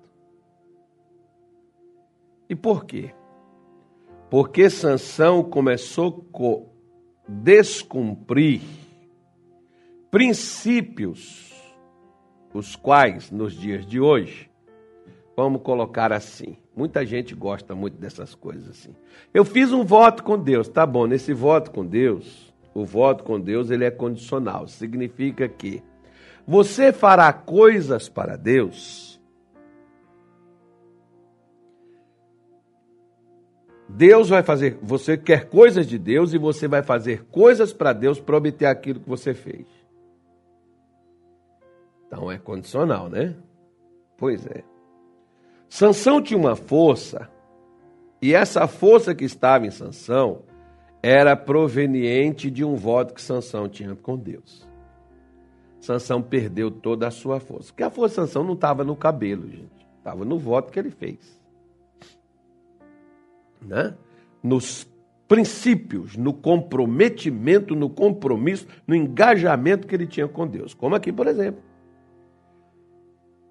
E 2.48 2.54
por 2.54 2.84
quê? 2.84 3.14
Porque 4.30 4.68
Sansão 4.70 5.42
começou 5.42 6.26
a 6.34 6.76
descumprir 7.28 8.62
princípios, 10.10 11.52
os 12.54 12.74
quais, 12.74 13.30
nos 13.30 13.52
dias 13.52 13.84
de 13.84 14.00
hoje, 14.00 14.50
vamos 15.36 15.60
colocar 15.62 16.12
assim. 16.12 16.56
Muita 16.74 17.04
gente 17.04 17.34
gosta 17.34 17.74
muito 17.74 17.98
dessas 17.98 18.34
coisas 18.34 18.70
assim. 18.70 18.94
Eu 19.34 19.44
fiz 19.44 19.72
um 19.72 19.84
voto 19.84 20.22
com 20.22 20.38
Deus, 20.38 20.68
tá 20.68 20.86
bom? 20.86 21.06
Nesse 21.06 21.34
voto 21.34 21.70
com 21.70 21.84
Deus, 21.84 22.52
o 22.74 22.84
voto 22.84 23.22
com 23.22 23.38
Deus 23.38 23.70
ele 23.70 23.84
é 23.84 23.90
condicional. 23.90 24.66
Significa 24.66 25.46
que 25.48 25.82
você 26.46 26.92
fará 26.92 27.32
coisas 27.32 28.08
para 28.08 28.36
Deus. 28.36 29.20
Deus 33.88 34.28
vai 34.28 34.42
fazer, 34.42 34.78
você 34.82 35.16
quer 35.16 35.48
coisas 35.48 35.86
de 35.86 35.96
Deus 35.96 36.32
e 36.32 36.38
você 36.38 36.66
vai 36.66 36.82
fazer 36.82 37.24
coisas 37.26 37.72
para 37.72 37.92
Deus 37.92 38.18
para 38.18 38.36
obter 38.36 38.66
aquilo 38.66 39.00
que 39.00 39.08
você 39.08 39.32
fez. 39.32 39.66
Então 42.06 42.30
é 42.30 42.38
condicional, 42.38 43.08
né? 43.08 43.34
Pois 44.16 44.46
é. 44.46 44.75
Sansão 45.68 46.22
tinha 46.22 46.38
uma 46.38 46.56
força, 46.56 47.28
e 48.20 48.34
essa 48.34 48.66
força 48.66 49.14
que 49.14 49.24
estava 49.24 49.66
em 49.66 49.70
Sansão 49.70 50.42
era 51.02 51.36
proveniente 51.36 52.50
de 52.50 52.64
um 52.64 52.74
voto 52.74 53.14
que 53.14 53.22
Sansão 53.22 53.68
tinha 53.68 53.94
com 53.94 54.16
Deus. 54.16 54.66
Sansão 55.80 56.20
perdeu 56.20 56.70
toda 56.70 57.06
a 57.06 57.10
sua 57.10 57.38
força. 57.38 57.72
Porque 57.72 57.84
a 57.84 57.90
força 57.90 58.22
de 58.22 58.26
Sansão 58.26 58.42
não 58.42 58.54
estava 58.54 58.82
no 58.82 58.96
cabelo, 58.96 59.48
gente. 59.48 59.86
Estava 59.98 60.24
no 60.24 60.38
voto 60.38 60.72
que 60.72 60.78
ele 60.78 60.90
fez. 60.90 61.40
Né? 63.60 63.94
Nos 64.42 64.88
princípios, 65.28 66.16
no 66.16 66.32
comprometimento, 66.32 67.76
no 67.76 67.88
compromisso, 67.88 68.66
no 68.86 68.94
engajamento 68.94 69.86
que 69.86 69.94
ele 69.94 70.06
tinha 70.06 70.26
com 70.26 70.46
Deus. 70.46 70.74
Como 70.74 70.94
aqui, 70.94 71.12
por 71.12 71.26
exemplo. 71.26 71.62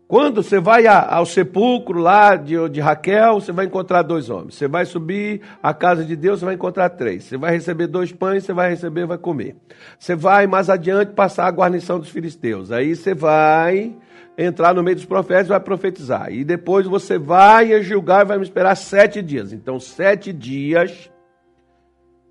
Quando 0.07 0.43
você 0.43 0.59
vai 0.59 0.85
ao 0.85 1.25
sepulcro 1.25 1.99
lá 1.99 2.35
de, 2.35 2.69
de, 2.69 2.79
Raquel, 2.79 3.41
você 3.41 3.51
vai 3.51 3.65
encontrar 3.65 4.03
dois 4.03 4.29
homens. 4.29 4.53
Você 4.53 4.67
vai 4.67 4.85
subir 4.85 5.41
à 5.63 5.73
casa 5.73 6.05
de 6.05 6.15
Deus, 6.15 6.39
você 6.39 6.45
vai 6.45 6.53
encontrar 6.53 6.89
três. 6.89 7.23
Você 7.23 7.37
vai 7.37 7.51
receber 7.51 7.87
dois 7.87 8.11
pães, 8.11 8.43
você 8.43 8.53
vai 8.53 8.69
receber, 8.69 9.07
vai 9.07 9.17
comer. 9.17 9.55
Você 9.97 10.15
vai 10.15 10.45
mais 10.45 10.69
adiante 10.69 11.13
passar 11.13 11.47
a 11.47 11.51
guarnição 11.51 11.99
dos 11.99 12.09
filisteus. 12.09 12.71
Aí 12.71 12.95
você 12.95 13.15
vai 13.15 13.95
entrar 14.37 14.75
no 14.75 14.83
meio 14.83 14.95
dos 14.95 15.05
profetas 15.05 15.47
e 15.47 15.49
vai 15.49 15.59
profetizar. 15.59 16.31
E 16.31 16.43
depois 16.43 16.85
você 16.85 17.17
vai 17.17 17.73
a 17.73 17.81
julgar 17.81 18.25
e 18.25 18.27
vai 18.27 18.37
me 18.37 18.43
esperar 18.43 18.75
sete 18.75 19.23
dias. 19.23 19.51
Então, 19.51 19.79
sete 19.79 20.31
dias, 20.31 21.09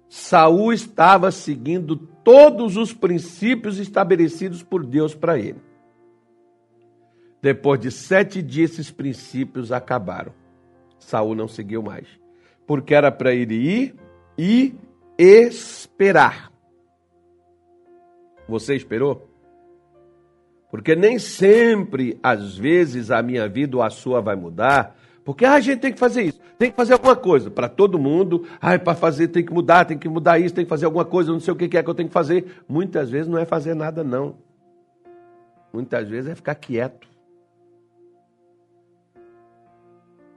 Saul 0.09 0.73
estava 0.73 1.33
seguindo 1.33 1.97
todos 1.97 2.77
os 2.77 2.93
princípios 2.93 3.81
estabelecidos 3.81 4.63
por 4.63 4.87
Deus 4.87 5.13
para 5.13 5.37
ele. 5.37 5.74
Depois 7.45 7.79
de 7.79 7.91
sete 7.91 8.41
dias, 8.41 8.71
esses 8.71 8.91
princípios 8.91 9.71
acabaram. 9.71 10.33
Saul 10.99 11.35
não 11.35 11.47
seguiu 11.47 11.83
mais. 11.83 12.07
Porque 12.67 12.95
era 12.95 13.13
para 13.13 13.35
ele 13.35 13.55
ir 13.55 13.95
e 14.39 14.75
esperar. 15.19 16.51
Você 18.49 18.75
esperou? 18.75 19.29
Porque 20.71 20.97
nem 20.97 21.19
sempre, 21.19 22.19
às 22.23 22.57
vezes, 22.57 23.11
a 23.11 23.23
minha 23.23 23.47
vida 23.47 23.77
ou 23.77 23.83
a 23.83 23.91
sua 23.91 24.23
vai 24.23 24.37
mudar. 24.37 24.97
Porque 25.23 25.45
ah, 25.45 25.53
a 25.53 25.61
gente 25.61 25.81
tem 25.81 25.93
que 25.93 25.99
fazer 25.99 26.23
isso, 26.23 26.41
tem 26.59 26.71
que 26.71 26.77
fazer 26.79 26.95
alguma 26.95 27.15
coisa 27.15 27.51
para 27.51 27.69
todo 27.69 27.99
mundo. 27.99 28.47
Para 28.59 28.95
fazer 28.95 29.29
tem 29.29 29.45
que 29.45 29.53
mudar, 29.53 29.85
tem 29.85 29.99
que 29.99 30.09
mudar 30.09 30.39
isso, 30.39 30.55
tem 30.55 30.65
que 30.65 30.71
fazer 30.71 30.87
alguma 30.87 31.05
coisa, 31.05 31.31
não 31.31 31.41
sei 31.41 31.53
o 31.53 31.57
que 31.57 31.77
é 31.77 31.83
que 31.83 31.91
eu 31.91 31.95
tenho 31.95 32.09
que 32.09 32.15
fazer. 32.15 32.63
Muitas 32.67 33.11
vezes 33.11 33.29
não 33.29 33.37
é 33.39 33.45
fazer 33.45 33.75
nada, 33.75 34.03
não. 34.03 34.39
Muitas 35.71 36.09
vezes 36.09 36.31
é 36.31 36.35
ficar 36.35 36.55
quieto. 36.55 37.13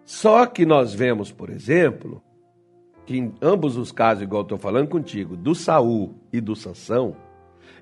Só 0.08 0.46
que 0.46 0.66
nós 0.66 0.94
vemos, 0.94 1.34
por 1.34 1.50
exemplo, 1.50 2.24
que 3.06 3.18
em 3.18 3.36
ambos 3.42 3.76
os 3.76 3.92
casos, 3.92 4.24
igual 4.24 4.44
estou 4.44 4.58
falando 4.58 4.88
contigo, 4.88 5.36
do 5.36 5.54
Saul 5.54 6.16
e 6.32 6.40
do 6.40 6.56
Sansão, 6.56 7.14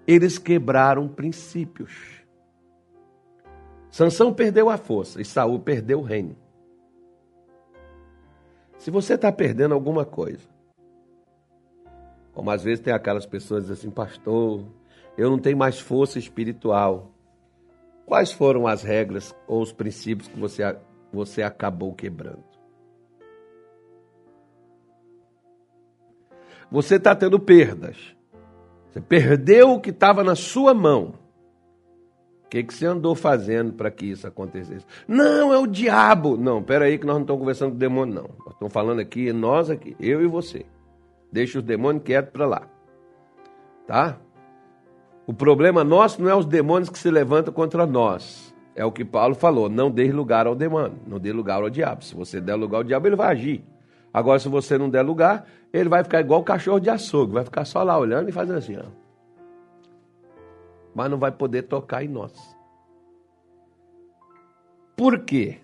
eles 0.08 0.40
quebraram 0.40 1.08
princípios. 1.08 2.26
Sansão 3.92 4.34
perdeu 4.34 4.72
a 4.72 4.76
força 4.76 5.22
e 5.22 5.24
Saul 5.24 5.60
perdeu 5.60 6.00
o 6.00 6.04
reino. 6.04 6.36
Se 8.80 8.90
você 8.90 9.14
está 9.14 9.32
perdendo 9.32 9.76
alguma 9.76 10.04
coisa, 10.04 10.50
como 12.34 12.50
às 12.50 12.64
vezes 12.64 12.84
tem 12.84 12.92
aquelas 12.92 13.28
pessoas 13.28 13.70
assim, 13.70 13.92
pastor, 13.92 14.66
eu 15.16 15.30
não 15.30 15.38
tenho 15.38 15.58
mais 15.58 15.80
força 15.80 16.18
espiritual. 16.18 17.12
Quais 18.04 18.32
foram 18.32 18.66
as 18.66 18.82
regras 18.82 19.36
ou 19.48 19.62
os 19.62 19.72
princípios 19.72 20.28
que 20.28 20.40
você 20.40 20.64
você 21.16 21.42
acabou 21.42 21.94
quebrando. 21.94 22.44
Você 26.70 26.96
está 26.96 27.16
tendo 27.16 27.40
perdas. 27.40 28.16
Você 28.90 29.00
perdeu 29.02 29.72
o 29.72 29.80
que 29.80 29.90
estava 29.92 30.24
na 30.24 30.36
sua 30.36 30.74
mão. 30.74 31.14
O 32.46 32.50
que, 32.50 32.64
que 32.64 32.74
você 32.74 32.86
andou 32.86 33.16
fazendo 33.16 33.74
para 33.74 33.90
que 33.90 34.06
isso 34.06 34.28
acontecesse? 34.28 34.86
Não, 35.08 35.54
é 35.54 35.58
o 35.58 35.66
diabo. 35.66 36.38
Não, 36.38 36.62
peraí 36.62 36.98
que 36.98 37.06
nós 37.06 37.16
não 37.16 37.22
estamos 37.22 37.40
conversando 37.40 37.70
com 37.72 37.76
o 37.76 37.80
demônio, 37.80 38.16
não. 38.16 38.30
Nós 38.46 38.54
estamos 38.54 38.74
falando 38.74 39.00
aqui, 39.00 39.34
nós 39.34 39.70
aqui, 39.70 39.96
eu 40.00 40.22
e 40.22 40.28
você. 40.28 40.66
Deixa 41.32 41.60
os 41.60 41.64
demônios 41.64 42.04
quietos 42.04 42.32
para 42.32 42.46
lá. 42.46 42.68
Tá? 43.88 44.18
O 45.28 45.34
problema 45.34 45.84
nosso 45.84 46.22
não 46.22 46.30
é 46.30 46.36
os 46.36 46.46
demônios 46.46 46.90
que 46.90 47.00
se 47.00 47.10
levantam 47.10 47.54
contra 47.54 47.86
nós. 47.86 48.55
É 48.76 48.84
o 48.84 48.92
que 48.92 49.06
Paulo 49.06 49.34
falou: 49.34 49.70
não 49.70 49.90
dê 49.90 50.12
lugar 50.12 50.46
ao 50.46 50.54
demônio, 50.54 51.00
não 51.08 51.18
dê 51.18 51.32
lugar 51.32 51.62
ao 51.62 51.70
diabo. 51.70 52.04
Se 52.04 52.14
você 52.14 52.42
der 52.42 52.56
lugar 52.56 52.80
ao 52.80 52.84
diabo, 52.84 53.08
ele 53.08 53.16
vai 53.16 53.32
agir. 53.32 53.64
Agora, 54.14 54.40
se 54.40 54.50
você 54.50 54.78
não 54.78 54.90
der 54.90 55.02
lugar, 55.02 55.46
ele 55.74 55.90
vai 55.90 56.04
ficar 56.04 56.20
igual 56.22 56.42
o 56.42 56.44
cachorro 56.44 56.80
de 56.80 56.90
açougue, 56.90 57.34
vai 57.34 57.44
ficar 57.44 57.66
só 57.66 57.84
lá 57.84 57.98
olhando 57.98 58.30
e 58.30 58.32
fazendo 58.32 58.58
assim, 58.58 58.78
ó. 58.78 58.86
Mas 60.94 61.10
não 61.10 61.18
vai 61.18 61.32
poder 61.32 61.64
tocar 61.64 62.04
em 62.04 62.08
nós. 62.08 62.56
Por 64.96 65.20
quê? 65.20 65.60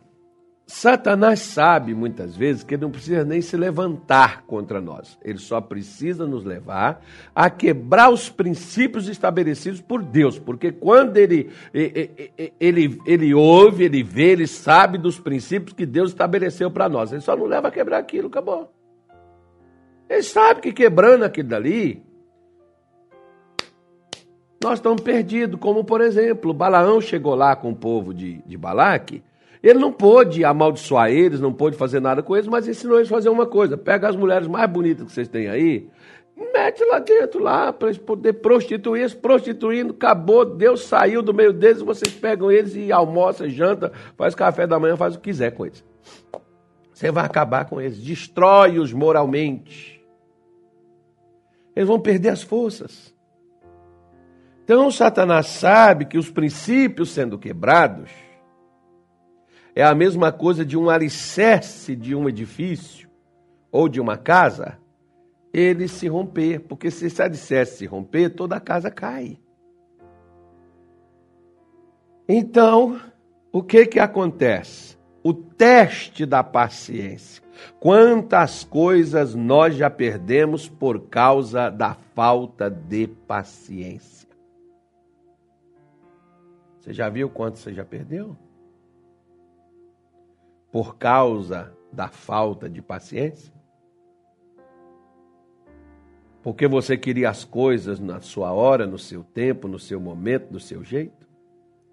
Satanás 0.72 1.42
sabe 1.42 1.94
muitas 1.94 2.34
vezes 2.34 2.63
que 2.63 2.75
ele 2.75 2.84
não 2.84 2.92
precisa 2.92 3.25
nem 3.25 3.42
se 3.42 3.58
levantar 3.58 4.44
contra 4.44 4.80
nós. 4.80 5.20
Ele 5.22 5.38
só 5.38 5.60
precisa 5.60 6.25
nos 6.25 6.46
levar 6.46 7.04
a 7.36 7.50
quebrar 7.50 8.10
os 8.10 8.30
princípios 8.30 9.10
estabelecidos 9.10 9.82
por 9.82 10.01
Deus. 10.01 10.40
Porque 10.40 10.72
quando 10.72 11.18
ele, 11.18 11.51
ele, 11.74 12.32
ele, 12.58 13.01
ele 13.06 13.34
ouve, 13.34 13.84
ele 13.84 14.01
vê, 14.01 14.32
ele 14.32 14.48
sabe 14.48 14.98
dos 14.98 15.20
princípios 15.20 15.74
que 15.74 15.86
Deus 15.86 16.12
estabeleceu 16.12 16.72
para 16.72 16.88
nós. 16.88 17.12
Ele 17.12 17.20
só 17.20 17.36
não 17.36 17.48
leva 17.48 17.68
a 17.68 17.72
quebrar 17.72 17.98
aquilo, 17.98 18.30
acabou. 18.30 18.72
Ele 20.10 20.24
sabe 20.24 20.62
que 20.62 20.72
quebrando 20.72 21.25
aquilo 21.25 21.50
dali, 21.50 22.01
nós 24.63 24.80
estamos 24.80 25.01
perdidos. 25.01 25.60
Como, 25.60 25.84
por 25.84 26.00
exemplo, 26.00 26.54
Balaão 26.54 27.01
chegou 27.01 27.36
lá 27.36 27.58
com 27.58 27.72
o 27.72 27.75
povo 27.75 28.13
de, 28.13 28.42
de 28.44 28.58
Balaque 28.58 29.22
ele 29.62 29.80
não 29.80 29.91
pôde 29.91 30.44
amaldiçoar 30.44 31.10
eles, 31.12 31.39
não 31.39 31.53
pôde 31.53 31.77
fazer 31.77 32.00
nada 32.00 32.24
com 32.24 32.36
eles, 32.36 32.48
mas 32.48 32.68
ensinou 32.68 32.98
eles 32.98 33.12
a 33.12 33.15
fazer 33.15 33.30
uma 33.30 33.46
coisa: 33.46 33.77
pega 33.77 34.10
as 34.10 34.15
mulheres 34.15 34.48
mais 34.48 34.70
bonitas 34.70 35.06
que 35.06 35.12
vocês 35.12 35.27
têm 35.27 35.48
aí, 35.48 35.88
Mete 36.53 36.84
lá 36.86 37.00
dentro, 37.00 37.41
lá, 37.41 37.72
para 37.72 37.89
eles 37.89 38.00
poder 38.00 38.34
prostituir, 38.34 39.01
eles 39.01 39.13
prostituindo, 39.13 39.94
acabou, 39.94 40.44
Deus 40.44 40.86
saiu 40.86 41.22
do 41.22 41.34
meio 41.34 41.53
deles, 41.53 41.82
vocês 41.82 42.13
pegam 42.13 42.51
eles 42.51 42.75
e 42.75 42.91
almoçam, 42.91 43.48
janta, 43.48 43.91
faz 44.18 44.34
café 44.34 44.65
da 44.65 44.80
manhã, 44.80 44.98
faz 44.98 45.15
o 45.15 45.20
que 45.20 45.30
quiser 45.30 45.51
com 45.51 45.65
eles. 45.65 45.84
Você 46.91 47.12
vai 47.12 47.25
acabar 47.25 47.65
com 47.65 47.80
eles, 47.80 48.01
destrói-os 48.01 48.91
moralmente. 48.91 50.03
Eles 51.75 51.88
vão 51.88 52.00
perder 52.00 52.30
as 52.30 52.41
forças. 52.41 53.13
Então, 54.63 54.89
Satanás 54.89 55.48
sabe 55.48 56.06
que 56.06 56.18
os 56.18 56.30
princípios 56.30 57.12
sendo 57.12 57.38
quebrados 57.38 58.12
é 59.75 59.84
a 59.84 59.96
mesma 59.96 60.32
coisa 60.32 60.66
de 60.66 60.78
um 60.78 60.90
alicerce 60.90 61.96
de 61.96 62.16
um 62.16 62.28
edifício 62.28 63.10
ou 63.72 63.88
de 63.88 64.01
uma 64.01 64.18
casa 64.18 64.78
ele 65.54 65.88
se 65.88 66.08
romper, 66.08 66.60
porque 66.62 66.90
se 66.90 67.08
esse 67.08 67.22
alicerce 67.22 67.80
se 67.80 67.86
romper, 67.86 68.30
toda 68.30 68.56
a 68.56 68.60
casa 68.60 68.90
cai. 68.90 69.38
Então, 72.28 73.00
o 73.51 73.62
que 73.62 73.86
que 73.86 74.00
acontece? 74.00 74.98
O 75.24 75.34
teste 75.34 76.25
da 76.25 76.44
paciência. 76.44 77.44
Quantas 77.80 78.63
coisas 78.63 79.36
nós 79.36 79.75
já 79.75 79.90
perdemos 79.90 80.68
por 80.68 81.10
causa 81.10 81.70
da 81.70 81.94
falta 81.94 82.70
de 82.70 83.08
paciência? 83.08 84.28
Você 86.80 86.94
já 86.94 87.10
viu 87.10 87.30
quanto 87.30 87.60
você 87.60 87.74
já 87.74 87.86
perdeu? 87.86 88.36
Por 90.72 90.98
causa 90.98 91.75
da 91.92 92.08
falta 92.08 92.70
de 92.70 92.82
paciência? 92.82 93.54
Porque 96.42 96.68
você 96.68 96.98
queria 96.98 97.30
as 97.30 97.44
coisas 97.44 98.00
na 98.00 98.20
sua 98.22 98.51
hora, 98.51 98.88
no 98.88 98.98
seu 98.98 99.24
tempo, 99.24 99.68
no 99.68 99.78
seu 99.78 100.00
momento, 100.00 100.51
do 100.51 100.60
seu 100.60 100.84
jeito? 100.84 101.28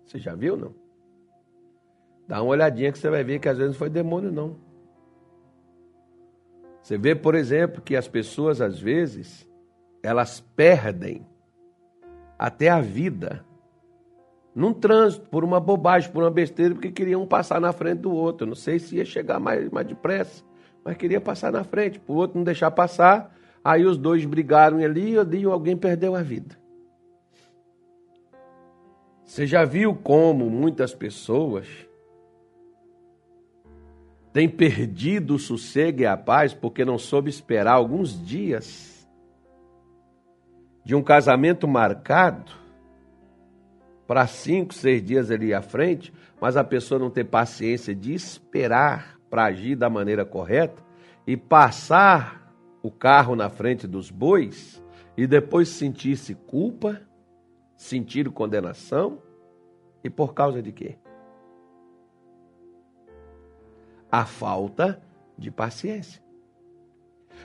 Você 0.05 0.19
já 0.19 0.35
viu, 0.35 0.57
não? 0.57 0.75
Dá 2.27 2.43
uma 2.43 2.51
olhadinha 2.51 2.91
que 2.93 2.99
você 2.99 3.11
vai 3.11 3.25
ver 3.25 3.41
que 3.41 3.49
às 3.49 3.59
vezes 3.59 3.73
não 3.73 3.79
foi 3.79 3.91
demônio, 3.91 4.33
não. 4.33 4.57
Você 6.83 6.97
vê, 6.97 7.15
por 7.15 7.35
exemplo, 7.35 7.83
que 7.83 7.97
as 7.97 8.09
pessoas, 8.09 8.61
às 8.63 8.79
vezes, 8.79 9.47
elas 10.03 10.41
perdem 10.41 11.27
até 12.39 12.71
a 12.71 12.81
vida 12.81 13.45
num 14.59 14.73
trânsito, 14.73 15.29
por 15.31 15.45
uma 15.45 15.61
bobagem, 15.61 16.11
por 16.11 16.23
uma 16.23 16.31
besteira, 16.31 16.75
porque 16.75 16.91
queriam 16.91 17.27
passar 17.27 17.61
na 17.61 17.73
frente 17.73 18.01
do 18.01 18.13
outro. 18.13 18.47
Não 18.47 18.55
sei 18.55 18.79
se 18.79 18.97
ia 18.97 19.05
chegar 19.05 19.39
mais, 19.39 19.71
mais 19.71 19.87
depressa, 19.87 20.45
mas 20.85 20.97
queria 20.97 21.21
passar 21.21 21.53
na 21.53 21.65
frente, 21.65 21.99
para 22.01 22.13
o 22.13 22.17
outro 22.17 22.37
não 22.37 22.45
deixar 22.45 22.71
passar 22.71 23.35
Aí 23.65 23.85
os 23.85 23.99
dois 23.99 24.25
brigaram 24.25 24.79
ali 24.79 25.13
e 25.13 25.45
alguém 25.45 25.77
perdeu 25.77 26.15
a 26.15 26.23
vida. 26.23 26.57
Você 29.25 29.47
já 29.47 29.65
viu 29.65 29.95
como 29.95 30.49
muitas 30.49 30.95
pessoas 30.95 31.67
têm 34.33 34.49
perdido 34.49 35.35
o 35.35 35.39
sossego 35.39 36.01
e 36.01 36.07
a 36.07 36.17
paz 36.17 36.55
porque 36.55 36.83
não 36.85 36.97
soube 36.97 37.29
esperar 37.29 37.73
alguns 37.73 38.25
dias 38.25 39.07
de 40.83 40.95
um 40.95 41.03
casamento 41.03 41.69
marcado 41.69 42.51
para 44.09 44.27
cinco, 44.27 44.73
seis 44.73 45.05
dias 45.05 45.31
ali 45.31 45.53
à 45.53 45.61
frente, 45.61 46.11
mas 46.41 46.57
a 46.57 46.65
pessoa 46.65 46.99
não 46.99 47.11
ter 47.11 47.25
paciência 47.25 47.95
de 47.95 48.15
esperar 48.15 49.21
para 49.29 49.45
agir 49.45 49.77
da 49.77 49.91
maneira 49.91 50.25
correta 50.25 50.83
e 51.27 51.37
passar 51.37 52.51
o 52.83 52.91
carro 52.91 53.37
na 53.37 53.51
frente 53.51 53.87
dos 53.87 54.11
bois 54.11 54.83
e 55.15 55.27
depois 55.27 55.69
sentir-se 55.69 56.35
culpa, 56.35 57.03
sentir 57.77 58.31
condenação 58.31 59.21
e 60.03 60.09
por 60.09 60.33
causa 60.33 60.63
de 60.63 60.73
quê? 60.73 60.97
A 64.11 64.25
falta 64.25 65.03
de 65.37 65.51
paciência. 65.51 66.23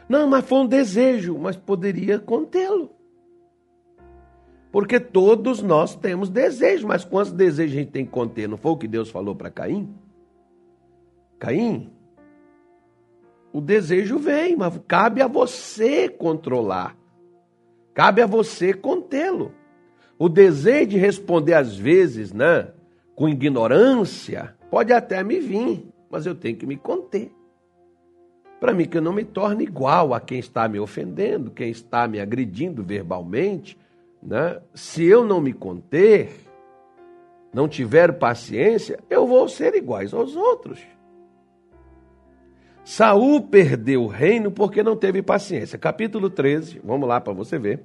Não, 0.08 0.30
mas 0.30 0.45
foi 0.45 0.60
um 0.60 0.67
desejo, 0.67 1.38
mas 1.38 1.58
poderia 1.58 2.19
contê-lo. 2.19 3.03
Porque 4.74 5.00
todos 5.00 5.62
nós 5.62 5.96
temos 5.96 6.32
desejos, 6.32 6.84
mas 6.84 7.06
quantos 7.06 7.32
desejos 7.32 7.76
a 7.76 7.80
gente 7.80 7.92
tem 7.92 8.04
que 8.04 8.12
conter? 8.12 8.50
Não 8.50 8.58
foi 8.58 8.72
o 8.72 8.78
que 8.78 8.88
Deus 8.88 9.08
falou 9.12 9.36
para 9.36 9.52
Caim? 9.52 9.94
Caim, 11.38 11.92
o 13.54 13.62
desejo 13.62 14.18
vem, 14.18 14.56
mas 14.56 14.74
cabe 14.88 15.22
a 15.22 15.28
você 15.28 16.10
controlar. 16.10 16.98
Cabe 17.94 18.24
a 18.24 18.26
você 18.26 18.74
contê-lo. 18.74 19.52
O 20.18 20.28
desejo 20.28 20.88
de 20.88 20.98
responder 20.98 21.54
às 21.54 21.78
vezes, 21.78 22.34
né, 22.34 22.70
com 23.16 23.30
ignorância, 23.30 24.56
pode 24.72 24.92
até 24.92 25.24
me 25.24 25.40
vir, 25.40 25.88
mas 26.10 26.26
eu 26.26 26.34
tenho 26.34 26.58
que 26.58 26.66
me 26.66 26.78
conter. 26.78 27.32
Para 28.60 28.74
mim 28.74 28.86
que 28.86 28.98
eu 28.98 29.04
não 29.04 29.14
me 29.14 29.24
torne 29.24 29.66
igual 29.66 30.16
a 30.16 30.20
quem 30.20 30.40
está 30.40 30.68
me 30.68 30.80
ofendendo, 30.80 31.52
quem 31.52 31.70
está 31.70 32.08
me 32.08 32.20
agredindo 32.20 32.82
verbalmente, 32.82 33.78
né? 34.26 34.60
Se 34.74 35.04
eu 35.04 35.26
não 35.26 35.42
me 35.42 35.54
conter, 35.54 36.32
não 37.54 37.68
tiver 37.68 38.14
paciência, 38.14 39.00
eu 39.10 39.28
vou 39.28 39.48
ser 39.48 39.76
iguais 39.76 40.14
aos 40.14 40.36
outros. 40.36 40.80
Saul 42.84 43.42
perdeu 43.42 44.04
o 44.04 44.08
reino 44.08 44.52
porque 44.52 44.84
não 44.84 44.96
teve 44.96 45.22
paciência. 45.22 45.78
Capítulo 45.78 46.30
13, 46.30 46.82
vamos 46.84 47.08
lá 47.08 47.22
para 47.22 47.34
você 47.34 47.58
ver. 47.58 47.84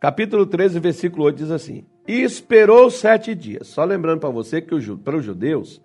Capítulo 0.00 0.46
13, 0.46 0.80
versículo 0.80 1.24
8 1.24 1.36
diz 1.36 1.50
assim: 1.50 1.84
E 2.08 2.22
esperou 2.22 2.90
sete 2.90 3.34
dias. 3.34 3.68
Só 3.68 3.84
lembrando 3.84 4.20
para 4.20 4.30
você 4.30 4.60
que 4.60 4.74
para 4.96 5.16
os 5.16 5.24
judeus, 5.24 5.82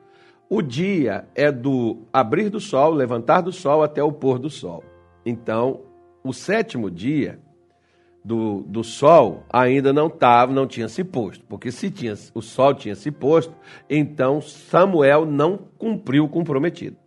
o 0.49 0.61
dia 0.61 1.27
é 1.35 1.51
do 1.51 1.99
abrir 2.11 2.49
do 2.49 2.59
sol, 2.59 2.93
levantar 2.93 3.41
do 3.41 3.51
sol 3.51 3.83
até 3.83 4.01
o 4.01 4.11
pôr 4.11 4.39
do 4.39 4.49
sol. 4.49 4.83
Então, 5.25 5.81
o 6.23 6.31
sétimo 6.31 6.89
dia 6.89 7.39
do, 8.27 8.61
do 8.67 8.83
sol 8.83 9.45
ainda 9.49 9.93
não 9.93 10.07
estava, 10.07 10.51
não 10.51 10.67
tinha 10.67 10.89
se 10.89 11.01
posto, 11.01 11.45
porque 11.45 11.71
se 11.71 11.89
tinha, 11.89 12.13
o 12.33 12.41
sol 12.41 12.75
tinha 12.75 12.93
se 12.93 13.09
posto, 13.09 13.55
então 13.89 14.41
Samuel 14.41 15.25
não 15.25 15.57
cumpriu 15.77 16.25
o 16.25 16.29
comprometido. 16.29 16.97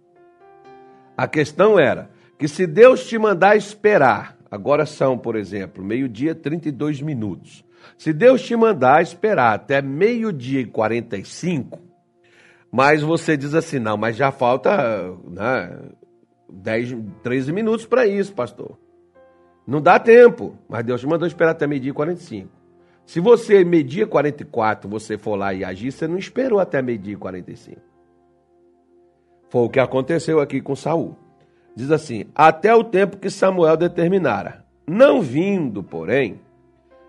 A 1.14 1.28
questão 1.28 1.78
era 1.78 2.10
que 2.38 2.48
se 2.48 2.66
Deus 2.66 3.06
te 3.06 3.18
mandar 3.18 3.54
esperar, 3.54 4.38
agora 4.50 4.86
são, 4.86 5.18
por 5.18 5.36
exemplo, 5.36 5.84
meio-dia 5.84 6.34
32 6.34 7.02
minutos. 7.02 7.62
Se 7.98 8.14
Deus 8.14 8.40
te 8.40 8.56
mandar 8.56 9.02
esperar 9.02 9.52
até 9.52 9.82
meio-dia 9.82 10.62
e 10.62 10.66
45, 10.66 11.78
mas 12.72 13.02
você 13.02 13.36
diz 13.36 13.54
assim, 13.54 13.78
não, 13.78 13.98
mas 13.98 14.16
já 14.16 14.32
falta 14.32 15.14
né, 15.28 15.80
10, 16.50 16.96
13 17.22 17.52
minutos 17.52 17.84
para 17.84 18.06
isso, 18.06 18.32
pastor. 18.32 18.78
Não 19.70 19.80
dá 19.80 20.00
tempo, 20.00 20.58
mas 20.68 20.84
Deus 20.84 21.00
te 21.00 21.06
mandou 21.06 21.28
esperar 21.28 21.52
até 21.52 21.64
meio-dia 21.64 21.92
e 21.92 21.94
45. 21.94 22.48
Se 23.06 23.20
você, 23.20 23.64
meio-dia 23.64 24.02
e 24.02 24.06
44, 24.06 24.90
você 24.90 25.16
for 25.16 25.36
lá 25.36 25.54
e 25.54 25.62
agir, 25.62 25.92
você 25.92 26.08
não 26.08 26.18
esperou 26.18 26.58
até 26.58 26.82
meio-dia 26.82 27.12
e 27.12 27.16
45. 27.16 27.80
Foi 29.48 29.62
o 29.62 29.68
que 29.68 29.78
aconteceu 29.78 30.40
aqui 30.40 30.60
com 30.60 30.74
Saul. 30.74 31.14
Diz 31.76 31.92
assim: 31.92 32.24
até 32.34 32.74
o 32.74 32.82
tempo 32.82 33.16
que 33.16 33.30
Samuel 33.30 33.76
determinara. 33.76 34.66
Não 34.88 35.22
vindo, 35.22 35.84
porém, 35.84 36.40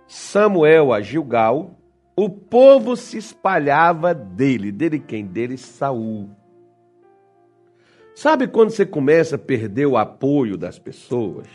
Samuel 0.06 0.94
a 0.94 1.02
Gilgal, 1.02 1.72
o 2.16 2.30
povo 2.30 2.96
se 2.96 3.18
espalhava 3.18 4.14
dele. 4.14 4.72
Dele 4.72 5.00
quem? 5.00 5.26
Dele 5.26 5.58
Saul. 5.58 6.30
Sabe 8.14 8.48
quando 8.48 8.70
você 8.70 8.86
começa 8.86 9.36
a 9.36 9.40
perder 9.40 9.88
o 9.88 9.98
apoio 9.98 10.60
das 10.60 10.78
pessoas? 10.78 11.48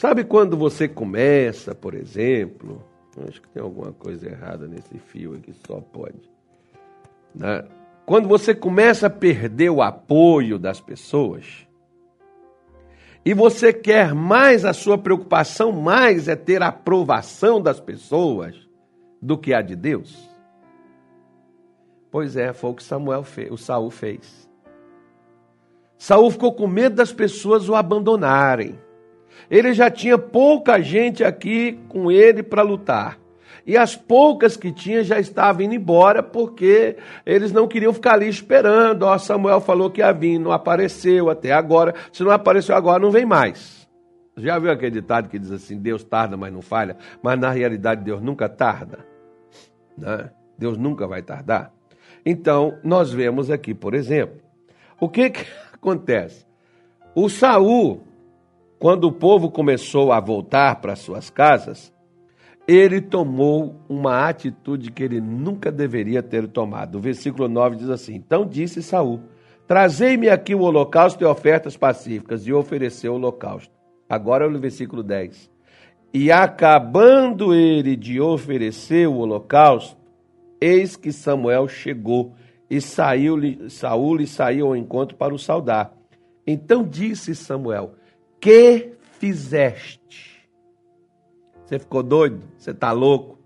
Sabe 0.00 0.24
quando 0.24 0.56
você 0.56 0.88
começa, 0.88 1.74
por 1.74 1.92
exemplo, 1.92 2.82
acho 3.28 3.42
que 3.42 3.48
tem 3.50 3.62
alguma 3.62 3.92
coisa 3.92 4.30
errada 4.30 4.66
nesse 4.66 4.98
fio 4.98 5.34
aqui, 5.34 5.52
só 5.66 5.78
pode. 5.78 6.18
Né? 7.34 7.68
Quando 8.06 8.26
você 8.26 8.54
começa 8.54 9.08
a 9.08 9.10
perder 9.10 9.68
o 9.68 9.82
apoio 9.82 10.58
das 10.58 10.80
pessoas, 10.80 11.68
e 13.26 13.34
você 13.34 13.74
quer 13.74 14.14
mais, 14.14 14.64
a 14.64 14.72
sua 14.72 14.96
preocupação 14.96 15.70
mais 15.70 16.28
é 16.28 16.34
ter 16.34 16.62
a 16.62 16.68
aprovação 16.68 17.60
das 17.60 17.78
pessoas 17.78 18.56
do 19.20 19.36
que 19.36 19.52
a 19.52 19.60
de 19.60 19.76
Deus? 19.76 20.16
Pois 22.10 22.38
é, 22.38 22.54
foi 22.54 22.70
o 22.70 22.74
que 22.74 22.82
Samuel 22.82 23.22
fez, 23.22 23.52
o 23.52 23.58
Saul 23.58 23.90
fez. 23.90 24.48
Saul 25.98 26.30
ficou 26.30 26.54
com 26.54 26.66
medo 26.66 26.96
das 26.96 27.12
pessoas 27.12 27.68
o 27.68 27.74
abandonarem. 27.74 28.78
Ele 29.48 29.72
já 29.72 29.90
tinha 29.90 30.18
pouca 30.18 30.80
gente 30.80 31.22
aqui 31.22 31.78
com 31.88 32.10
ele 32.10 32.42
para 32.42 32.62
lutar. 32.62 33.18
E 33.66 33.76
as 33.76 33.94
poucas 33.94 34.56
que 34.56 34.72
tinha 34.72 35.04
já 35.04 35.20
estavam 35.20 35.62
indo 35.62 35.74
embora 35.74 36.22
porque 36.22 36.96
eles 37.24 37.52
não 37.52 37.68
queriam 37.68 37.92
ficar 37.92 38.14
ali 38.14 38.28
esperando. 38.28 39.04
Ó, 39.04 39.16
Samuel 39.18 39.60
falou 39.60 39.90
que 39.90 40.00
ia 40.00 40.12
vir, 40.12 40.38
não 40.38 40.50
apareceu 40.50 41.30
até 41.30 41.52
agora. 41.52 41.94
Se 42.12 42.24
não 42.24 42.30
apareceu 42.30 42.74
agora, 42.74 43.02
não 43.02 43.10
vem 43.10 43.26
mais. 43.26 43.88
Já 44.36 44.58
viu 44.58 44.70
aquele 44.70 44.92
ditado 44.92 45.28
que 45.28 45.38
diz 45.38 45.52
assim: 45.52 45.78
Deus 45.78 46.02
tarda, 46.02 46.36
mas 46.36 46.52
não 46.52 46.62
falha? 46.62 46.96
Mas 47.22 47.38
na 47.38 47.50
realidade, 47.50 48.02
Deus 48.02 48.20
nunca 48.20 48.48
tarda. 48.48 49.06
Né? 49.96 50.30
Deus 50.58 50.76
nunca 50.78 51.06
vai 51.06 51.22
tardar. 51.22 51.72
Então, 52.24 52.78
nós 52.82 53.12
vemos 53.12 53.50
aqui, 53.50 53.74
por 53.74 53.94
exemplo, 53.94 54.40
o 54.98 55.08
que, 55.08 55.30
que 55.30 55.46
acontece? 55.72 56.46
O 57.14 57.28
Saul, 57.28 58.02
quando 58.80 59.04
o 59.04 59.12
povo 59.12 59.50
começou 59.50 60.10
a 60.10 60.18
voltar 60.18 60.80
para 60.80 60.96
suas 60.96 61.28
casas, 61.28 61.92
ele 62.66 62.98
tomou 63.02 63.78
uma 63.86 64.26
atitude 64.26 64.90
que 64.90 65.02
ele 65.02 65.20
nunca 65.20 65.70
deveria 65.70 66.22
ter 66.22 66.48
tomado. 66.48 66.96
O 66.96 67.00
versículo 67.00 67.46
9 67.46 67.76
diz 67.76 67.90
assim: 67.90 68.14
Então 68.14 68.46
disse 68.46 68.82
Saul: 68.82 69.20
Trazei-me 69.68 70.30
aqui 70.30 70.54
o 70.54 70.62
holocausto 70.62 71.22
e 71.22 71.26
ofertas 71.26 71.76
pacíficas, 71.76 72.46
e 72.46 72.54
ofereceu 72.54 73.12
o 73.12 73.16
holocausto. 73.16 73.70
Agora 74.08 74.48
o 74.48 74.58
versículo 74.58 75.02
10. 75.02 75.50
E 76.14 76.32
acabando 76.32 77.54
ele 77.54 77.94
de 77.94 78.18
oferecer 78.18 79.06
o 79.06 79.16
holocausto, 79.16 79.98
eis 80.58 80.96
que 80.96 81.12
Samuel 81.12 81.68
chegou 81.68 82.32
e 82.68 82.80
saiu 82.80 83.36
Saul 83.68 84.16
lhe 84.16 84.26
saiu 84.26 84.68
ao 84.68 84.76
encontro 84.76 85.18
para 85.18 85.34
o 85.34 85.38
saudar. 85.38 85.92
Então 86.46 86.82
disse 86.82 87.34
Samuel: 87.34 87.92
Que 88.40 88.94
fizeste? 89.18 90.48
Você 91.64 91.78
ficou 91.78 92.02
doido? 92.02 92.42
Você 92.56 92.70
está 92.70 92.90
louco? 92.90 93.38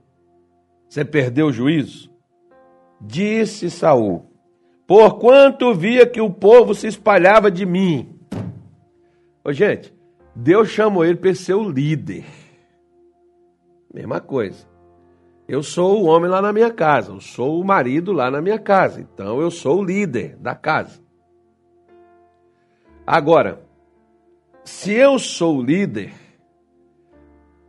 Você 0.88 1.04
perdeu 1.04 1.48
o 1.48 1.52
juízo? 1.52 2.10
Disse 3.00 3.68
Saul: 3.68 4.30
Porquanto 4.86 5.74
via 5.74 6.06
que 6.06 6.20
o 6.20 6.30
povo 6.30 6.74
se 6.74 6.86
espalhava 6.86 7.50
de 7.50 7.66
mim. 7.66 8.18
Ô, 9.44 9.52
gente, 9.52 9.92
Deus 10.34 10.68
chamou 10.68 11.04
ele 11.04 11.16
para 11.16 11.34
ser 11.34 11.54
o 11.54 11.68
líder. 11.68 12.24
Mesma 13.92 14.20
coisa. 14.20 14.66
Eu 15.46 15.62
sou 15.62 16.02
o 16.02 16.06
homem 16.06 16.30
lá 16.30 16.40
na 16.40 16.52
minha 16.52 16.70
casa, 16.70 17.12
eu 17.12 17.20
sou 17.20 17.60
o 17.60 17.64
marido 17.64 18.12
lá 18.12 18.30
na 18.30 18.40
minha 18.40 18.58
casa, 18.58 19.00
então 19.00 19.40
eu 19.42 19.50
sou 19.50 19.80
o 19.80 19.84
líder 19.84 20.36
da 20.36 20.54
casa. 20.54 21.02
Agora, 23.06 23.62
se 24.64 24.92
eu 24.92 25.18
sou 25.18 25.62
líder, 25.62 26.12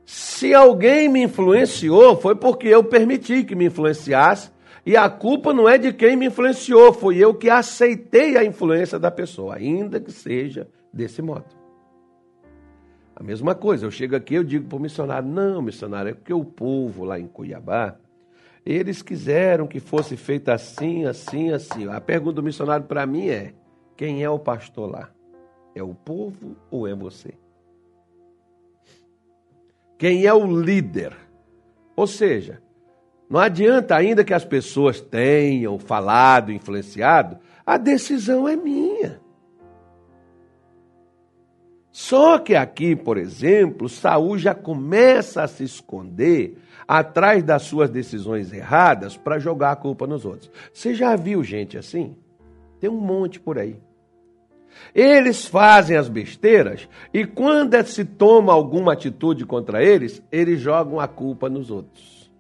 se 0.05 0.53
alguém 0.53 1.10
me 1.10 1.23
influenciou, 1.23 2.15
foi 2.15 2.36
porque 2.36 2.67
eu 2.67 2.84
permiti 2.84 3.43
que 3.43 3.55
me 3.55 3.65
influenciasse, 3.65 4.49
e 4.86 4.95
a 4.95 5.10
culpa 5.10 5.53
não 5.53 5.67
é 5.67 5.77
de 5.77 5.91
quem 5.91 6.15
me 6.15 6.27
influenciou, 6.27 6.93
foi 6.93 7.17
eu 7.17 7.34
que 7.34 7.49
aceitei 7.49 8.38
a 8.38 8.45
influência 8.45 8.99
da 8.99 9.10
pessoa, 9.12 9.55
ainda 9.55 9.99
que 9.99 10.12
seja 10.12 10.67
desse 10.93 11.21
modo. 11.21 11.45
A 13.15 13.23
mesma 13.23 13.55
coisa, 13.55 13.86
eu 13.86 13.91
chego 13.91 14.15
aqui 14.15 14.36
eu 14.36 14.43
digo 14.43 14.67
para 14.67 14.77
o 14.77 14.81
missionário: 14.81 15.27
não, 15.27 15.62
missionário, 15.62 16.12
é 16.12 16.13
porque 16.13 16.34
o 16.34 16.43
povo 16.43 17.05
lá 17.05 17.19
em 17.19 17.27
Cuiabá, 17.27 17.95
eles 18.65 19.01
quiseram 19.01 19.67
que 19.67 19.79
fosse 19.79 20.17
feito 20.17 20.49
assim, 20.49 21.05
assim, 21.05 21.51
assim. 21.51 21.88
A 21.88 22.01
pergunta 22.01 22.36
do 22.36 22.43
missionário 22.43 22.86
para 22.86 23.05
mim 23.05 23.29
é: 23.29 23.53
quem 23.95 24.21
é 24.21 24.29
o 24.29 24.38
pastor 24.38 24.91
lá? 24.91 25.14
É 25.75 25.83
o 25.83 25.93
povo 25.93 26.55
ou 26.71 26.88
é 26.88 26.95
você? 26.95 27.35
quem 29.97 30.25
é 30.25 30.33
o 30.33 30.45
líder. 30.45 31.15
Ou 31.95 32.07
seja, 32.07 32.61
não 33.29 33.39
adianta 33.39 33.95
ainda 33.95 34.23
que 34.23 34.33
as 34.33 34.45
pessoas 34.45 34.99
tenham 34.99 35.79
falado, 35.79 36.51
influenciado, 36.51 37.38
a 37.65 37.77
decisão 37.77 38.47
é 38.47 38.55
minha. 38.55 39.19
Só 41.91 42.38
que 42.38 42.55
aqui, 42.55 42.93
por 42.93 43.17
exemplo, 43.17 43.88
Saul 43.88 44.38
já 44.38 44.53
começa 44.53 45.41
a 45.41 45.47
se 45.47 45.63
esconder 45.63 46.57
atrás 46.85 47.41
das 47.41 47.63
suas 47.63 47.89
decisões 47.89 48.51
erradas 48.51 49.15
para 49.15 49.39
jogar 49.39 49.71
a 49.71 49.75
culpa 49.77 50.05
nos 50.05 50.25
outros. 50.25 50.51
Você 50.73 50.93
já 50.93 51.15
viu 51.15 51.41
gente 51.41 51.77
assim? 51.77 52.17
Tem 52.81 52.89
um 52.89 52.99
monte 52.99 53.39
por 53.39 53.57
aí. 53.57 53.79
Eles 54.93 55.45
fazem 55.45 55.97
as 55.97 56.07
besteiras 56.07 56.88
e 57.13 57.25
quando 57.25 57.81
se 57.85 58.05
toma 58.05 58.53
alguma 58.53 58.93
atitude 58.93 59.45
contra 59.45 59.83
eles, 59.83 60.21
eles 60.31 60.59
jogam 60.59 60.99
a 60.99 61.07
culpa 61.07 61.49
nos 61.49 61.69
outros. 61.69 62.31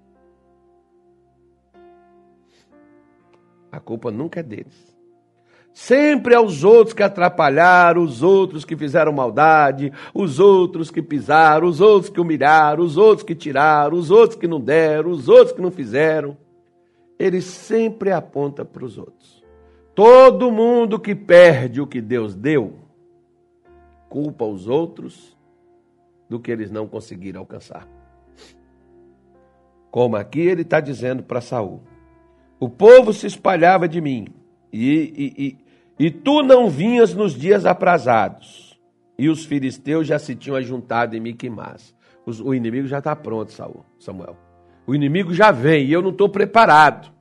A 3.71 3.79
culpa 3.79 4.09
nunca 4.09 4.39
é 4.39 4.43
deles. 4.43 4.95
Sempre 5.73 6.33
é 6.33 6.39
os 6.39 6.63
outros 6.63 6.93
que 6.93 7.03
atrapalharam, 7.03 8.01
os 8.01 8.23
outros 8.23 8.63
que 8.63 8.77
fizeram 8.77 9.11
maldade, 9.11 9.91
os 10.13 10.39
outros 10.39 10.89
que 10.89 11.01
pisaram, 11.01 11.67
os 11.67 11.81
outros 11.81 12.09
que 12.09 12.21
humilharam, 12.21 12.81
os 12.81 12.95
outros 12.95 13.25
que 13.27 13.35
tiraram, 13.35 13.97
os 13.97 14.09
outros 14.09 14.39
que 14.39 14.47
não 14.47 14.61
deram, 14.61 15.11
os 15.11 15.27
outros 15.27 15.51
que 15.51 15.61
não 15.61 15.69
fizeram. 15.69 16.37
Ele 17.19 17.41
sempre 17.41 18.13
aponta 18.13 18.63
para 18.63 18.85
os 18.85 18.97
outros. 18.97 19.44
Todo 19.95 20.51
mundo 20.51 20.99
que 20.99 21.15
perde 21.15 21.79
o 21.79 21.87
que 21.87 22.01
Deus 22.01 22.35
deu, 22.35 22.79
culpa 24.09 24.43
os 24.43 24.67
outros 24.67 25.35
do 26.29 26.37
que 26.37 26.51
eles 26.51 26.69
não 26.69 26.85
conseguiram 26.85 27.39
alcançar. 27.39 27.87
Como 29.89 30.17
aqui 30.17 30.41
ele 30.41 30.63
está 30.63 30.81
dizendo 30.81 31.23
para 31.23 31.39
Saul: 31.39 31.81
o 32.59 32.67
povo 32.67 33.13
se 33.13 33.25
espalhava 33.25 33.87
de 33.87 34.01
mim, 34.01 34.27
e, 34.71 35.13
e, 35.37 35.45
e, 35.97 36.05
e 36.07 36.11
tu 36.11 36.43
não 36.43 36.69
vinhas 36.69 37.13
nos 37.13 37.33
dias 37.33 37.65
aprazados, 37.65 38.77
e 39.17 39.29
os 39.29 39.45
filisteus 39.45 40.05
já 40.05 40.19
se 40.19 40.35
tinham 40.35 40.57
ajuntado 40.57 41.15
em 41.15 41.21
Miquimás. 41.21 41.95
O 42.43 42.53
inimigo 42.53 42.87
já 42.87 42.97
está 42.97 43.15
pronto, 43.15 43.53
Saul, 43.53 43.85
Samuel. 43.99 44.35
O 44.85 44.93
inimigo 44.93 45.33
já 45.33 45.51
vem 45.51 45.85
e 45.85 45.93
eu 45.93 46.01
não 46.01 46.09
estou 46.09 46.27
preparado. 46.27 47.13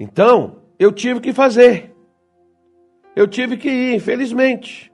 Então, 0.00 0.63
eu 0.78 0.92
tive 0.92 1.20
que 1.20 1.32
fazer. 1.32 1.94
Eu 3.14 3.28
tive 3.28 3.56
que 3.56 3.68
ir, 3.68 3.94
infelizmente. 3.94 4.92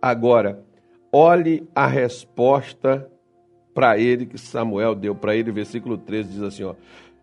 Agora, 0.00 0.64
olhe 1.12 1.68
a 1.74 1.86
resposta 1.86 3.10
para 3.74 3.98
ele 3.98 4.26
que 4.26 4.38
Samuel 4.38 4.94
deu 4.94 5.14
para 5.14 5.36
ele, 5.36 5.50
versículo 5.50 5.98
13 5.98 6.28
diz 6.30 6.42
assim, 6.42 6.64
ó: 6.64 6.74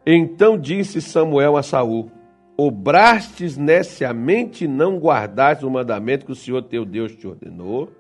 Então 0.06 0.58
disse 0.58 1.02
Samuel 1.02 1.56
a 1.56 1.63
Saul: 1.63 2.12
Obrastes 2.58 3.58
neciamente 3.58 4.68
não 4.68 4.98
guardaste 4.98 5.65
o 5.65 5.70
mandamento 5.70 6.26
que 6.26 6.32
o 6.32 6.36
Senhor 6.36 6.62
teu 6.63 6.86
Deus 6.86 7.15
te 7.15 7.28
ordenou, 7.28 7.91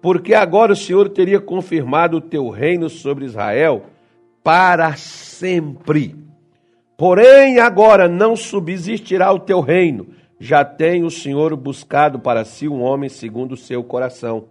porque 0.00 0.34
agora 0.34 0.72
o 0.72 0.76
Senhor 0.76 1.08
teria 1.10 1.40
confirmado 1.40 2.18
o 2.18 2.20
teu 2.20 2.48
reino 2.48 2.88
sobre 2.88 3.24
Israel 3.24 3.84
para 4.42 4.94
sempre. 4.96 6.16
Porém, 7.02 7.58
agora 7.58 8.08
não 8.08 8.36
subsistirá 8.36 9.32
o 9.32 9.40
teu 9.40 9.58
reino. 9.58 10.06
Já 10.38 10.64
tem 10.64 11.02
o 11.02 11.10
Senhor 11.10 11.56
buscado 11.56 12.20
para 12.20 12.44
si 12.44 12.68
um 12.68 12.80
homem 12.80 13.10
segundo 13.10 13.54
o 13.54 13.56
seu 13.56 13.82
coração. 13.82 14.50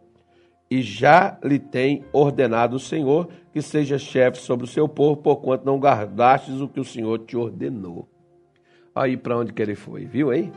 E 0.70 0.82
já 0.82 1.40
lhe 1.42 1.58
tem 1.58 2.04
ordenado 2.12 2.76
o 2.76 2.80
Senhor 2.80 3.30
que 3.54 3.62
seja 3.62 3.98
chefe 3.98 4.42
sobre 4.42 4.66
o 4.66 4.70
seu 4.70 4.86
povo, 4.90 5.22
porquanto 5.22 5.66
não 5.66 5.80
guardastes 5.80 6.60
o 6.60 6.68
que 6.68 6.82
o 6.82 6.84
Senhor 6.84 7.20
te 7.20 7.38
ordenou. 7.38 8.06
Aí 8.94 9.16
para 9.16 9.38
onde 9.38 9.54
que 9.54 9.62
ele 9.62 9.74
foi, 9.74 10.04
viu 10.04 10.30
aí? 10.30 10.52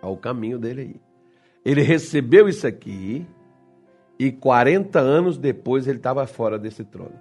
Ao 0.00 0.16
caminho 0.16 0.58
dele 0.58 0.80
aí. 0.80 0.96
Ele 1.64 1.82
recebeu 1.82 2.48
isso 2.48 2.66
aqui 2.66 3.24
e 4.18 4.32
40 4.32 4.98
anos 4.98 5.38
depois 5.38 5.86
ele 5.86 5.98
estava 5.98 6.26
fora 6.26 6.58
desse 6.58 6.82
trono. 6.82 7.20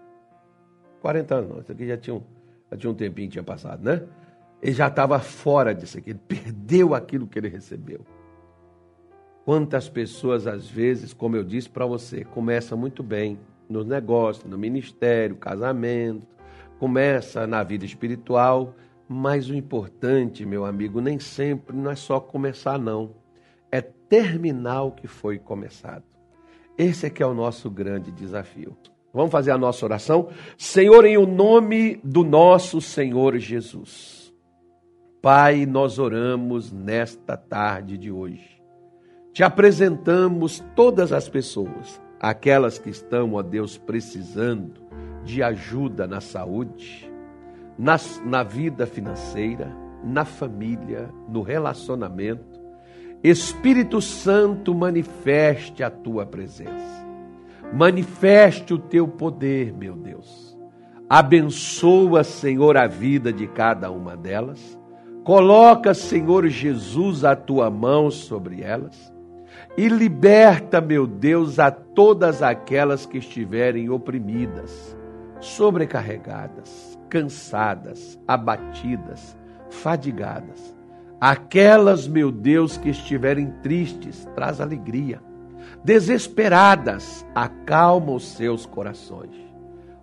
40 1.00 1.36
anos, 1.36 1.50
não, 1.52 1.60
isso 1.60 1.71
aqui 1.71 1.86
já 1.86 1.95
tinha 1.95 2.15
um 2.15 2.41
já 2.72 2.78
tinha 2.78 2.92
um 2.92 2.96
tempinho 2.96 3.28
que 3.28 3.34
tinha 3.34 3.44
passado, 3.44 3.84
né? 3.84 4.04
Ele 4.62 4.74
já 4.74 4.88
estava 4.88 5.20
fora 5.20 5.74
disso 5.74 5.98
aqui, 5.98 6.12
ele 6.12 6.20
perdeu 6.28 6.96
aquilo 6.96 7.28
que 7.28 7.38
ele 7.38 7.50
recebeu. 7.50 8.06
Quantas 9.44 9.90
pessoas, 9.90 10.46
às 10.46 10.70
vezes, 10.70 11.14
como 11.14 11.36
eu 11.36 11.44
disse 11.44 11.70
para 11.70 11.86
você, 11.86 12.24
começa 12.24 12.76
muito 12.76 13.02
bem 13.02 13.40
nos 13.68 13.86
negócios, 13.86 14.46
no 14.46 14.58
ministério, 14.58 15.36
casamento, 15.36 16.28
começa 16.78 17.48
na 17.48 17.64
vida 17.64 17.84
espiritual, 17.84 18.76
mas 19.08 19.50
o 19.50 19.56
importante, 19.56 20.46
meu 20.46 20.64
amigo, 20.64 21.02
nem 21.02 21.20
sempre 21.20 21.76
não 21.76 21.90
é 21.90 21.96
só 21.96 22.20
começar, 22.20 22.78
não. 22.78 23.16
É 23.72 23.82
terminar 23.82 24.84
o 24.84 24.92
que 24.92 25.08
foi 25.08 25.40
começado. 25.40 26.04
Esse 26.78 27.08
é 27.08 27.10
que 27.10 27.22
é 27.22 27.26
o 27.26 27.34
nosso 27.34 27.70
grande 27.70 28.12
desafio. 28.12 28.78
Vamos 29.13 29.32
fazer 29.32 29.52
a 29.52 29.58
nossa 29.58 29.86
oração? 29.86 30.30
Senhor, 30.58 31.06
em 31.06 31.17
o 31.17 31.26
nome 31.26 32.00
do 32.04 32.24
nosso 32.24 32.80
Senhor 32.80 33.38
Jesus. 33.38 34.34
Pai, 35.21 35.65
nós 35.65 36.00
oramos 36.00 36.71
nesta 36.71 37.36
tarde 37.36 37.97
de 37.97 38.12
hoje. 38.12 38.62
Te 39.34 39.43
apresentamos 39.43 40.63
todas 40.76 41.13
as 41.13 41.30
pessoas, 41.30 42.02
aquelas 42.19 42.80
que 42.80 42.89
estão, 42.89 43.34
ó 43.34 43.41
Deus, 43.41 43.78
precisando 43.78 44.82
de 45.24 45.43
ajuda 45.43 46.08
na 46.08 46.19
saúde, 46.19 47.12
na, 47.78 47.97
na 48.26 48.43
vida 48.43 48.86
financeira, 48.86 49.76
na 50.04 50.26
família, 50.26 51.10
no 51.30 51.41
relacionamento 51.41 52.62
Espírito 53.24 54.02
Santo, 54.02 54.74
manifeste 54.74 55.84
a 55.84 55.91
tua 55.91 56.26
presença. 56.26 57.01
Manifeste 57.74 58.74
o 58.74 58.78
teu 58.78 59.08
poder, 59.08 59.74
meu 59.74 59.96
Deus. 59.96 60.58
Abençoa, 61.10 62.24
Senhor, 62.24 62.78
a 62.78 62.88
vida 62.88 63.32
de 63.32 63.48
cada 63.48 63.92
uma 63.92 64.16
delas. 64.16 64.80
Coloca, 65.24 65.94
Senhor 65.94 66.48
Jesus, 66.48 67.24
a 67.24 67.36
tua 67.36 67.70
mão 67.70 68.10
sobre 68.10 68.62
elas 68.62 69.12
e 69.78 69.88
liberta, 69.88 70.82
meu 70.82 71.08
Deus, 71.08 71.60
a 71.60 71.72
todas 71.72 72.42
aquelas 72.42 73.06
que 73.06 73.18
estiverem 73.18 73.90
oprimidas, 73.90 74.98
sobrecarregadas, 75.40 77.00
cansadas, 77.10 78.20
abatidas, 78.28 79.38
fadigadas. 79.70 80.76
Aquelas, 81.20 82.08
meu 82.08 82.32
Deus, 82.32 82.78
que 82.78 82.90
estiverem 82.90 83.52
tristes, 83.62 84.28
traz 84.36 84.60
alegria. 84.60 85.22
Desesperadas, 85.84 87.26
acalma 87.34 88.12
os 88.12 88.28
seus 88.36 88.65
corações. 88.65 89.52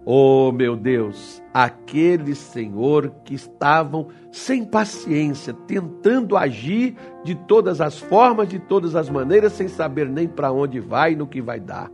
Oh, 0.05 0.51
meu 0.51 0.75
Deus, 0.75 1.43
aqueles, 1.53 2.39
Senhor, 2.39 3.13
que 3.25 3.35
estavam 3.35 4.09
sem 4.33 4.65
paciência, 4.65 5.53
tentando 5.53 6.37
agir 6.37 6.97
de 7.23 7.35
todas 7.35 7.81
as 7.81 7.99
formas, 7.99 8.49
de 8.49 8.59
todas 8.59 8.97
as 8.97 9.11
maneiras, 9.11 9.53
sem 9.53 9.69
saber 9.69 10.09
nem 10.09 10.27
para 10.27 10.51
onde 10.51 10.81
vai 10.81 11.13
e 11.13 11.17
no 11.17 11.27
que 11.27 11.43
vai 11.43 11.61
dar. 11.61 11.91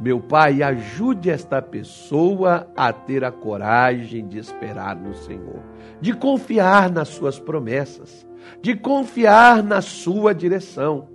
Meu 0.00 0.20
Pai, 0.20 0.62
ajude 0.62 1.30
esta 1.30 1.60
pessoa 1.60 2.66
a 2.76 2.92
ter 2.92 3.24
a 3.24 3.30
coragem 3.30 4.26
de 4.26 4.38
esperar 4.38 4.96
no 4.96 5.14
Senhor, 5.14 5.62
de 6.00 6.14
confiar 6.14 6.90
nas 6.90 7.08
Suas 7.08 7.38
promessas, 7.38 8.26
de 8.60 8.74
confiar 8.74 9.62
na 9.62 9.80
Sua 9.80 10.32
direção, 10.32 11.08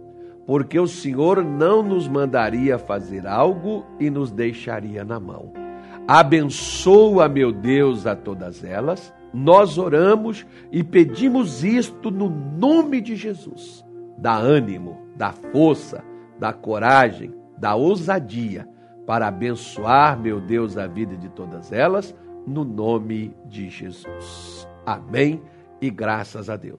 porque 0.48 0.80
o 0.80 0.88
Senhor 0.88 1.44
não 1.44 1.84
nos 1.84 2.08
mandaria 2.08 2.80
fazer 2.80 3.28
algo 3.28 3.86
e 4.00 4.10
nos 4.10 4.32
deixaria 4.32 5.04
na 5.04 5.20
mão. 5.20 5.52
Abençoa, 6.08 7.28
meu 7.28 7.52
Deus, 7.52 8.08
a 8.08 8.16
todas 8.16 8.64
elas. 8.64 9.14
Nós 9.34 9.78
oramos 9.78 10.48
e 10.72 10.86
pedimos 10.86 11.66
isto 11.66 12.10
no 12.10 12.30
nome 12.30 13.02
de 13.02 13.18
Jesus. 13.18 13.86
Dá 14.18 14.38
ânimo, 14.38 14.98
dá 15.18 15.34
força, 15.34 16.02
dá 16.40 16.54
coragem, 16.54 17.34
dá 17.58 17.76
ousadia 17.76 18.66
para 19.06 19.28
abençoar, 19.28 20.18
meu 20.18 20.40
Deus, 20.40 20.78
a 20.78 20.88
vida 20.88 21.18
de 21.18 21.28
todas 21.28 21.74
elas, 21.74 22.16
no 22.46 22.64
nome 22.64 23.36
de 23.46 23.70
Jesus. 23.70 24.66
Amém 24.86 25.42
e 25.82 25.90
graças 25.90 26.50
a 26.50 26.56
Deus. 26.56 26.76